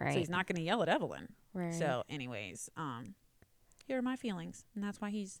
[0.00, 0.12] right.
[0.12, 1.28] So he's not gonna yell at Evelyn.
[1.52, 1.74] right.
[1.74, 3.14] So, anyways, um,
[3.86, 5.40] here are my feelings, and that's why he's.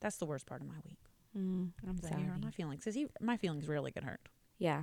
[0.00, 0.98] That's the worst part of my week.
[1.36, 2.22] mm, I'm sorry.
[2.22, 4.20] here are my feelings, because he, my feelings really get hurt.
[4.58, 4.82] Yeah.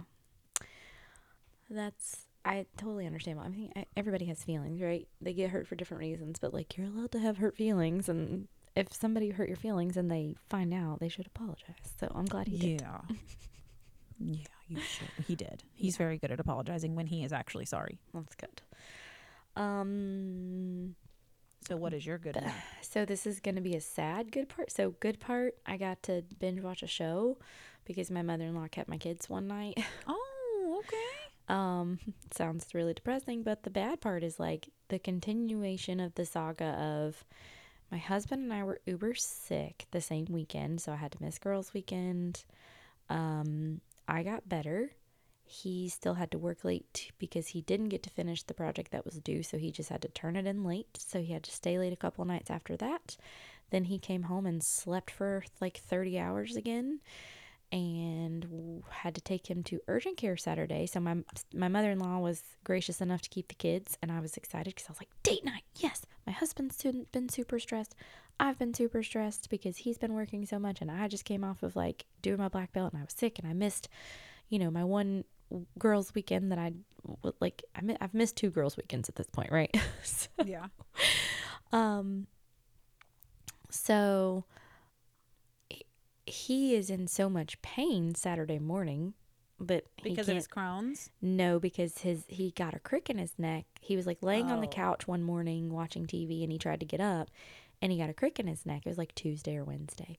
[1.70, 3.40] That's I totally understand.
[3.40, 5.08] I mean, I- everybody has feelings, right?
[5.22, 8.48] They get hurt for different reasons, but like you're allowed to have hurt feelings, and
[8.76, 11.76] if somebody hurt your feelings and they find out, they should apologize.
[12.00, 12.82] So I'm glad he did.
[12.82, 13.02] Yeah.
[14.20, 15.10] yeah, you should.
[15.28, 15.64] He did.
[15.74, 18.00] He's very good at apologizing when he is actually sorry.
[18.14, 18.62] That's good.
[19.56, 20.96] Um.
[21.68, 22.52] So, what is your good one?
[22.82, 24.72] So this is going to be a sad good part.
[24.72, 27.38] So good part, I got to binge watch a show
[27.86, 29.78] because my mother-in-law kept my kids one night.
[30.08, 31.19] Oh, okay.
[31.50, 32.00] Um,
[32.32, 37.26] sounds really depressing, but the bad part is like the continuation of the saga of
[37.92, 41.40] my husband and I were uber sick the same weekend, so I had to miss
[41.40, 42.44] girls' weekend.
[43.10, 44.92] Um, I got better.
[45.44, 49.06] He still had to work late because he didn't get to finish the project that
[49.06, 51.00] was due, so he just had to turn it in late.
[51.00, 53.18] So he had to stay late a couple nights after that.
[53.72, 57.00] Then he came home and slept for like 30 hours again
[57.72, 60.86] and had to take him to urgent care Saturday.
[60.86, 61.18] So my
[61.54, 64.92] my mother-in-law was gracious enough to keep the kids and I was excited cuz I
[64.92, 65.64] was like, "Date night.
[65.76, 66.06] Yes.
[66.26, 67.96] My husband's been super stressed.
[68.40, 71.62] I've been super stressed because he's been working so much and I just came off
[71.64, 73.90] of like doing my black belt and I was sick and I missed,
[74.48, 75.26] you know, my one
[75.78, 76.74] girls weekend that I
[77.42, 79.76] like I I've missed two girls weekends at this point, right?
[80.04, 80.68] so, Yeah.
[81.72, 82.28] um
[83.70, 84.46] so
[86.30, 89.14] he- is in so much pain Saturday morning,
[89.60, 91.10] but Because of his Crohn's.
[91.22, 93.66] no, because his he got a crick in his neck.
[93.82, 94.72] He was like laying on the Oh.
[94.72, 97.30] couch one morning watching TV and he tried to get up
[97.82, 98.86] and he got a crick in his neck.
[98.86, 100.18] It was like Tuesday or Wednesday.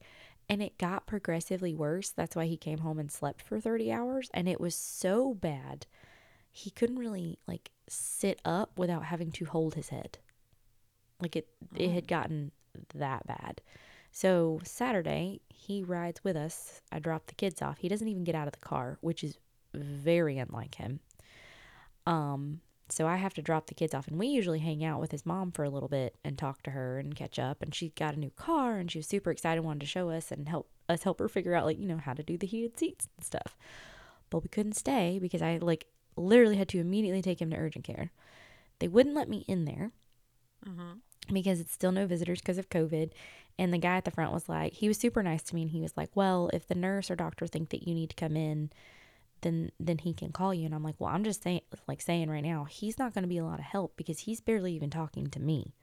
[0.48, 2.10] And it got progressively worse.
[2.10, 5.86] That's why he came home and slept for 30 hours and it was so bad.
[6.52, 10.18] He couldn't really like sit up without having to hold his head.
[11.20, 12.08] Like it it had mm.
[12.08, 12.52] gotten
[12.94, 13.60] that bad.
[14.10, 16.80] So Saturday, he rides with us.
[16.90, 17.78] I drop the kids off.
[17.78, 19.38] He doesn't even get out of the car, which is
[19.72, 21.00] very unlike him.
[22.06, 25.12] Um, so I have to drop the kids off, and we usually hang out with
[25.12, 27.62] his mom for a little bit and talk to her and catch up.
[27.62, 30.32] And she got a new car, and she was super excited, wanted to show us
[30.32, 32.76] and help us help her figure out like you know how to do the heated
[32.76, 33.56] seats and stuff.
[34.28, 35.86] But we couldn't stay because I like
[36.16, 38.10] literally had to immediately take him to urgent care.
[38.80, 39.92] They wouldn't let me in there
[40.66, 40.94] Uh-huh.
[41.32, 43.10] Because it's still no visitors because of COVID.
[43.58, 45.70] And the guy at the front was like, he was super nice to me, and
[45.70, 48.36] he was like, "Well, if the nurse or doctor think that you need to come
[48.36, 48.70] in,
[49.42, 52.30] then then he can call you." And I'm like, "Well, I'm just saying, like saying
[52.30, 54.88] right now, he's not going to be a lot of help because he's barely even
[54.88, 55.74] talking to me.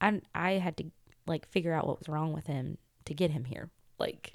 [0.00, 0.90] I I had to
[1.26, 3.70] like figure out what was wrong with him to get him here.
[3.98, 4.34] Like,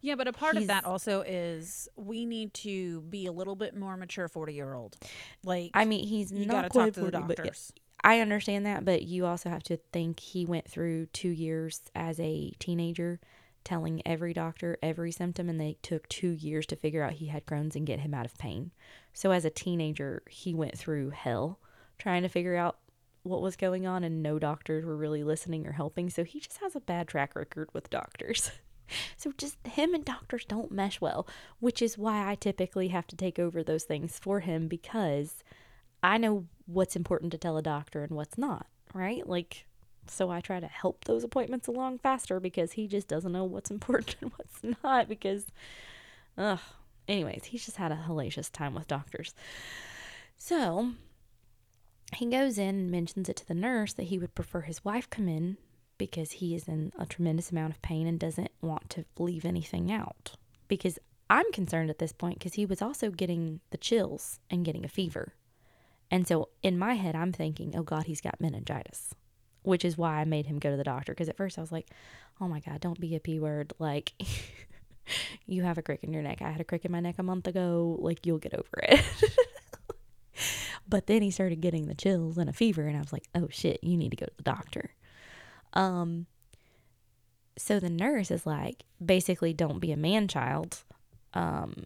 [0.00, 3.76] Yeah, but a part of that also is we need to be a little bit
[3.76, 4.96] more mature 40 year old.
[5.44, 7.44] Like, I mean, he's you not got to talk to the 40, but yeah.
[7.44, 7.72] doctors.
[8.02, 12.20] I understand that, but you also have to think he went through two years as
[12.20, 13.20] a teenager
[13.64, 17.44] telling every doctor every symptom, and they took two years to figure out he had
[17.44, 18.70] Crohn's and get him out of pain.
[19.12, 21.58] So, as a teenager, he went through hell
[21.98, 22.78] trying to figure out
[23.24, 26.08] what was going on, and no doctors were really listening or helping.
[26.08, 28.50] So, he just has a bad track record with doctors.
[29.18, 31.28] So just him and doctors don't mesh well,
[31.60, 35.44] which is why I typically have to take over those things for him because
[36.02, 39.26] I know what's important to tell a doctor and what's not, right?
[39.26, 39.66] Like
[40.06, 43.70] so I try to help those appointments along faster because he just doesn't know what's
[43.78, 45.46] important and what's not because
[46.36, 46.60] ugh.
[47.06, 49.34] Anyways, he's just had a hellacious time with doctors.
[50.36, 50.90] So
[52.14, 55.08] he goes in and mentions it to the nurse that he would prefer his wife
[55.08, 55.56] come in
[55.96, 59.90] because he is in a tremendous amount of pain and doesn't want to leave anything
[59.90, 60.32] out.
[60.68, 60.98] Because
[61.30, 64.88] I'm concerned at this point because he was also getting the chills and getting a
[64.88, 65.32] fever.
[66.10, 69.14] And so in my head, I'm thinking, oh God, he's got meningitis.
[69.62, 71.12] which is why I made him go to the doctor.
[71.12, 71.88] Because at first I was like,
[72.40, 73.72] oh my God, don't be a P word.
[73.78, 74.12] Like,
[75.46, 76.40] you have a crick in your neck.
[76.40, 77.96] I had a crick in my neck a month ago.
[78.00, 79.04] Like, you'll get over it.
[80.88, 82.86] but then he started getting the chills and a fever.
[82.86, 84.94] And I was like, oh shit, you need to go to the doctor.
[85.74, 86.26] Um,
[87.58, 90.84] so the nurse is like, basically, don't be a man child.
[91.34, 91.84] Um,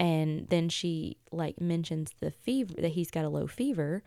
[0.00, 4.02] and then she like mentions the fever that he's got a low fever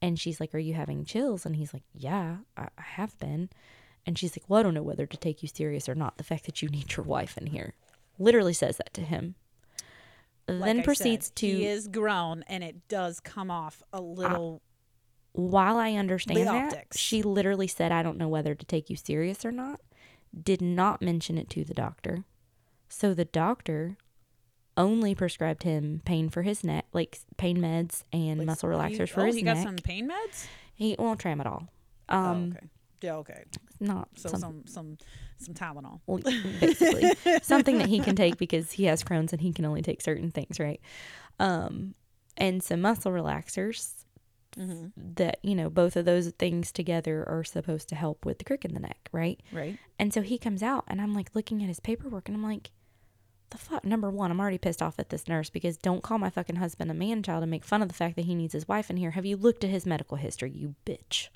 [0.00, 1.44] and she's like, Are you having chills?
[1.44, 3.50] And he's like, Yeah, I, I have been.
[4.06, 6.16] And she's like, Well, I don't know whether to take you serious or not.
[6.16, 7.74] The fact that you need your wife in here
[8.18, 9.34] literally says that to him.
[10.46, 14.00] Like then I proceeds said, to, He is grown, and it does come off a
[14.00, 14.62] little.
[15.32, 19.44] while I understand that, she literally said, I don't know whether to take you serious
[19.44, 19.80] or not.
[20.38, 22.24] Did not mention it to the doctor.
[22.88, 23.96] So the doctor
[24.76, 29.08] only prescribed him pain for his neck, like pain meds and like, muscle he- relaxers
[29.10, 29.56] for oh, his he neck.
[29.56, 30.46] got some pain meds.
[30.74, 31.68] He won't tramadol.
[32.08, 32.66] oh, Um, okay.
[33.00, 33.16] Yeah.
[33.16, 33.44] Okay.
[33.80, 34.98] not So some, some some
[35.38, 36.00] some Tylenol.
[36.06, 36.18] well,
[36.60, 37.12] basically
[37.42, 40.30] something that he can take because he has Crohn's and he can only take certain
[40.30, 40.80] things, right?
[41.38, 41.94] Um,
[42.36, 43.92] and some muscle relaxers
[44.56, 44.86] Mm-hmm.
[45.16, 48.64] that you know both of those things together are supposed to help with the crick
[48.64, 49.40] in the neck, right?
[49.52, 49.76] Right.
[49.98, 52.70] And so he comes out, and I'm like looking at his paperwork, and I'm like,
[53.54, 53.84] the fuck?
[53.84, 56.90] Number one, I'm already pissed off at this nurse because don't call my fucking husband
[56.90, 58.96] a man child and make fun of the fact that he needs his wife in
[58.96, 59.12] here.
[59.12, 61.28] Have you looked at his medical history, you bitch?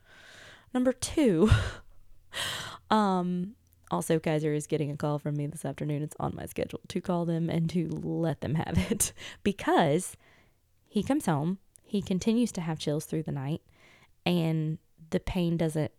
[0.74, 1.48] Number two,
[2.90, 3.54] um,
[3.90, 6.02] also Kaiser is getting a call from me this afternoon.
[6.02, 9.12] It's on my schedule to call them and to let them have it
[9.44, 10.16] because
[10.88, 13.62] he comes home, he continues to have chills through the night,
[14.26, 14.78] and
[15.10, 15.92] the pain doesn't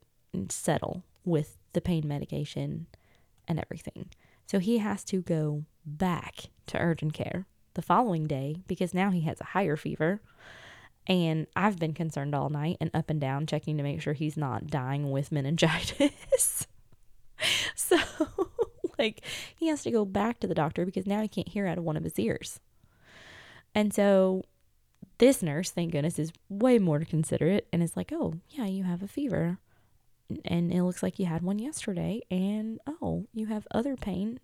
[0.50, 2.88] settle with the pain medication
[3.48, 4.10] and everything.
[4.46, 5.66] So he has to go
[5.98, 10.22] back to urgent care the following day because now he has a higher fever.
[11.08, 14.38] And I've been concerned all night and up and down checking to make sure he's
[14.38, 16.68] not dying with meningitis.
[17.76, 17.98] so,
[19.00, 19.22] like,
[19.56, 21.84] he has to go back to the doctor because now he can't hear out of
[21.84, 22.60] one of his ears.
[23.74, 24.44] And so,
[25.18, 29.02] this nurse, thank goodness, is way more considerate and is like, oh, yeah, you have
[29.02, 29.58] a fever
[30.46, 34.40] and it looks like you had one yesterday and oh you have other pain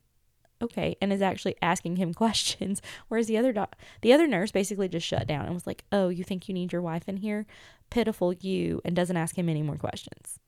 [0.61, 2.81] okay and is actually asking him questions.
[3.07, 6.09] Whereas the other doc- the other nurse basically just shut down and was like oh
[6.09, 7.45] you think you need your wife in here?
[7.89, 10.39] Pitiful you and doesn't ask him any more questions.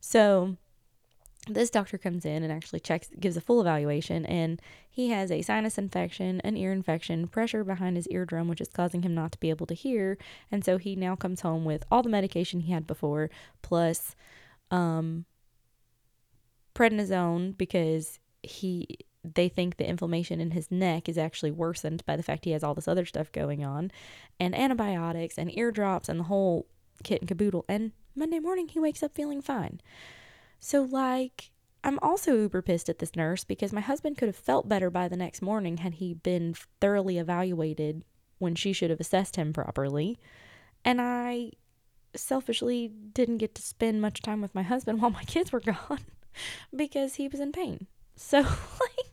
[0.00, 0.56] So
[1.48, 5.42] this doctor comes in and actually checks gives a full evaluation and he has a
[5.42, 9.38] sinus infection an ear infection pressure behind his eardrum which is causing him not to
[9.38, 10.18] be able to hear
[10.50, 13.30] and so he now comes home with all the medication he had before
[13.62, 14.16] plus
[14.70, 15.24] um
[16.74, 18.98] prednisone because he
[19.34, 22.62] they think the inflammation in his neck is actually worsened by the fact he has
[22.62, 23.90] all this other stuff going on
[24.38, 26.66] and antibiotics and eardrops and the whole
[27.02, 29.80] kit and caboodle and Monday morning he wakes up feeling fine.
[30.60, 31.50] So like
[31.84, 35.06] I'm also uber pissed at this nurse because my husband could have felt better by
[35.06, 38.02] the next morning had he been thoroughly evaluated
[38.38, 40.18] when she should have assessed him properly.
[40.84, 41.52] And I
[42.16, 46.00] selfishly didn't get to spend much time with my husband while my kids were gone
[46.74, 47.86] because he was in pain.
[48.16, 49.05] So like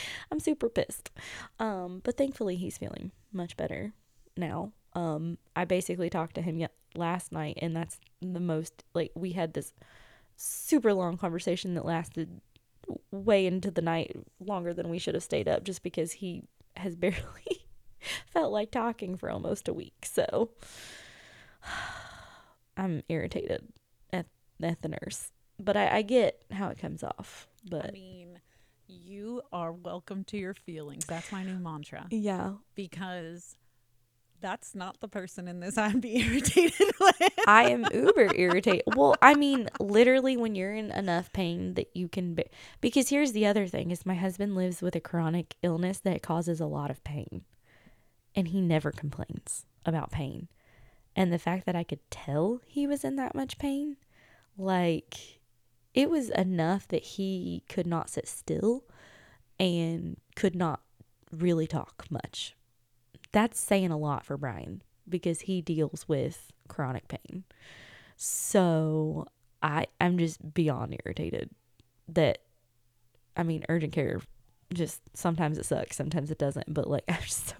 [0.30, 1.10] I'm super pissed.
[1.58, 3.92] Um but thankfully he's feeling much better
[4.36, 4.72] now.
[4.94, 9.54] Um I basically talked to him last night and that's the most like we had
[9.54, 9.72] this
[10.36, 12.40] super long conversation that lasted
[13.10, 16.42] way into the night longer than we should have stayed up just because he
[16.76, 17.66] has barely
[18.26, 20.04] felt like talking for almost a week.
[20.04, 20.50] So
[22.76, 23.68] I'm irritated
[24.12, 24.26] at
[24.62, 27.48] at the nurse, but I, I get how it comes off.
[27.68, 28.40] But I mean,
[28.92, 31.06] you are welcome to your feelings.
[31.06, 33.56] That's my new mantra yeah, because
[34.40, 37.32] that's not the person in this I'd be irritated with.
[37.46, 38.82] I am uber irritated.
[38.94, 43.32] Well, I mean, literally, when you're in enough pain that you can, be- because here's
[43.32, 46.90] the other thing: is my husband lives with a chronic illness that causes a lot
[46.90, 47.42] of pain,
[48.34, 50.48] and he never complains about pain.
[51.14, 53.96] And the fact that I could tell he was in that much pain,
[54.56, 55.40] like,
[55.94, 58.84] it was enough that he could not sit still
[59.58, 60.80] and could not
[61.30, 62.54] really talk much.
[63.32, 67.44] That's saying a lot for Brian because he deals with chronic pain.
[68.16, 69.26] So
[69.62, 71.50] I I'm just beyond irritated
[72.08, 72.38] that
[73.36, 74.20] I mean urgent care
[74.72, 77.56] just sometimes it sucks, sometimes it doesn't, but like I'm so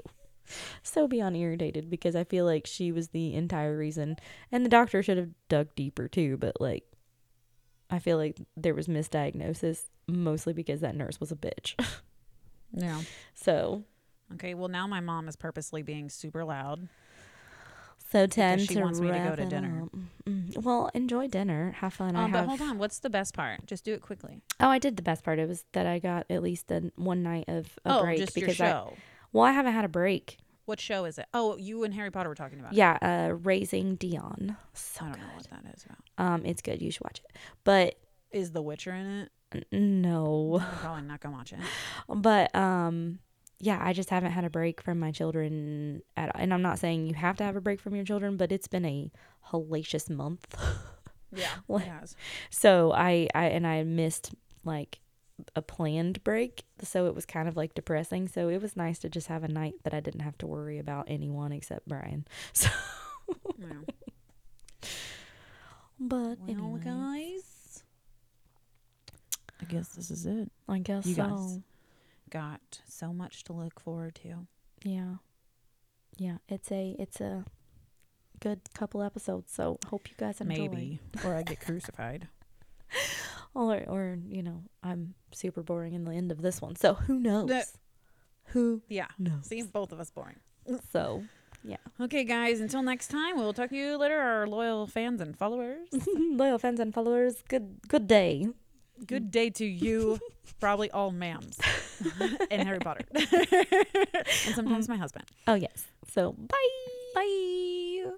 [0.82, 4.16] so beyond irritated because I feel like she was the entire reason
[4.50, 6.84] and the doctor should have dug deeper too, but like
[7.92, 11.74] I feel like there was misdiagnosis mostly because that nurse was a bitch.
[12.74, 13.02] Yeah.
[13.34, 13.84] so
[14.32, 14.54] Okay.
[14.54, 16.88] Well, now my mom is purposely being super loud.
[18.10, 19.82] so time she to wants me to go to dinner.
[19.84, 19.98] up.
[20.26, 21.72] Mm, well, enjoy dinner.
[21.78, 22.16] Have fun.
[22.16, 22.46] I Um, have.
[22.46, 23.66] but hold on, what's the best part?
[23.66, 24.40] Just do it quickly.
[24.58, 25.38] Oh, I did the best part.
[25.38, 28.58] It was that I got at least a, one night of a oh, break because
[28.58, 28.84] I
[29.32, 30.38] well, I haven't had a break.
[30.64, 31.26] What show is it?
[31.34, 32.72] Oh, you and Harry Potter were talking about.
[32.72, 32.76] it.
[32.76, 34.56] Yeah, uh, raising Dion.
[34.74, 35.20] So I don't good.
[35.22, 35.98] know what that is about.
[36.18, 36.80] Um, it's good.
[36.80, 37.36] You should watch it.
[37.64, 37.96] But
[38.30, 39.30] Is The Witcher in it?
[39.72, 40.60] n- no.
[40.62, 41.58] I'm probably not gonna watch it.
[42.08, 43.18] But um,
[43.58, 46.30] yeah, I just haven't had a break from my children at.
[46.36, 48.68] And I'm not saying you have to have a break from your children, but it's
[48.68, 49.10] been a
[49.50, 50.46] hellacious month.
[51.34, 51.80] Yeah, What?
[51.80, 52.14] it has.
[52.50, 54.34] So I, I and I missed
[54.64, 54.98] like
[55.56, 58.28] a planned break, so it was kind of like depressing.
[58.28, 60.78] So it was nice to just have a night that I didn't have to worry
[60.78, 62.26] about anyone except Brian.
[62.52, 62.68] So,
[63.58, 63.66] Yeah.
[65.98, 67.82] but Well, anyway, guys,
[69.60, 70.50] I guess this is it.
[70.68, 71.22] I guess You so.
[71.28, 71.58] guys.
[72.30, 74.46] Got so much to look forward to.
[74.84, 75.16] Yeah,
[76.16, 76.38] yeah.
[76.48, 77.44] It's a it's a
[78.40, 79.52] good couple episodes.
[79.52, 80.54] So hope you guys enjoy.
[80.68, 82.28] Maybe, or I get crucified.
[83.54, 86.76] Or or you know I'm super boring in the end of this one.
[86.76, 87.48] So who knows?
[87.48, 87.68] That-
[88.46, 89.06] who Yeah.
[89.18, 89.46] knows?
[89.46, 90.36] See, both of us boring.
[90.92, 91.22] So
[91.64, 91.76] yeah.
[92.00, 92.60] Okay, guys.
[92.60, 95.88] Until next time, we'll talk to you later, our loyal fans and followers.
[96.16, 98.48] loyal fans and followers, good good day.
[99.06, 100.18] Good day to you,
[100.60, 101.58] probably all ma'ams,
[102.50, 105.24] and Harry Potter, and sometimes my husband.
[105.48, 105.86] Oh yes.
[106.12, 106.68] So bye.
[107.14, 108.12] Bye.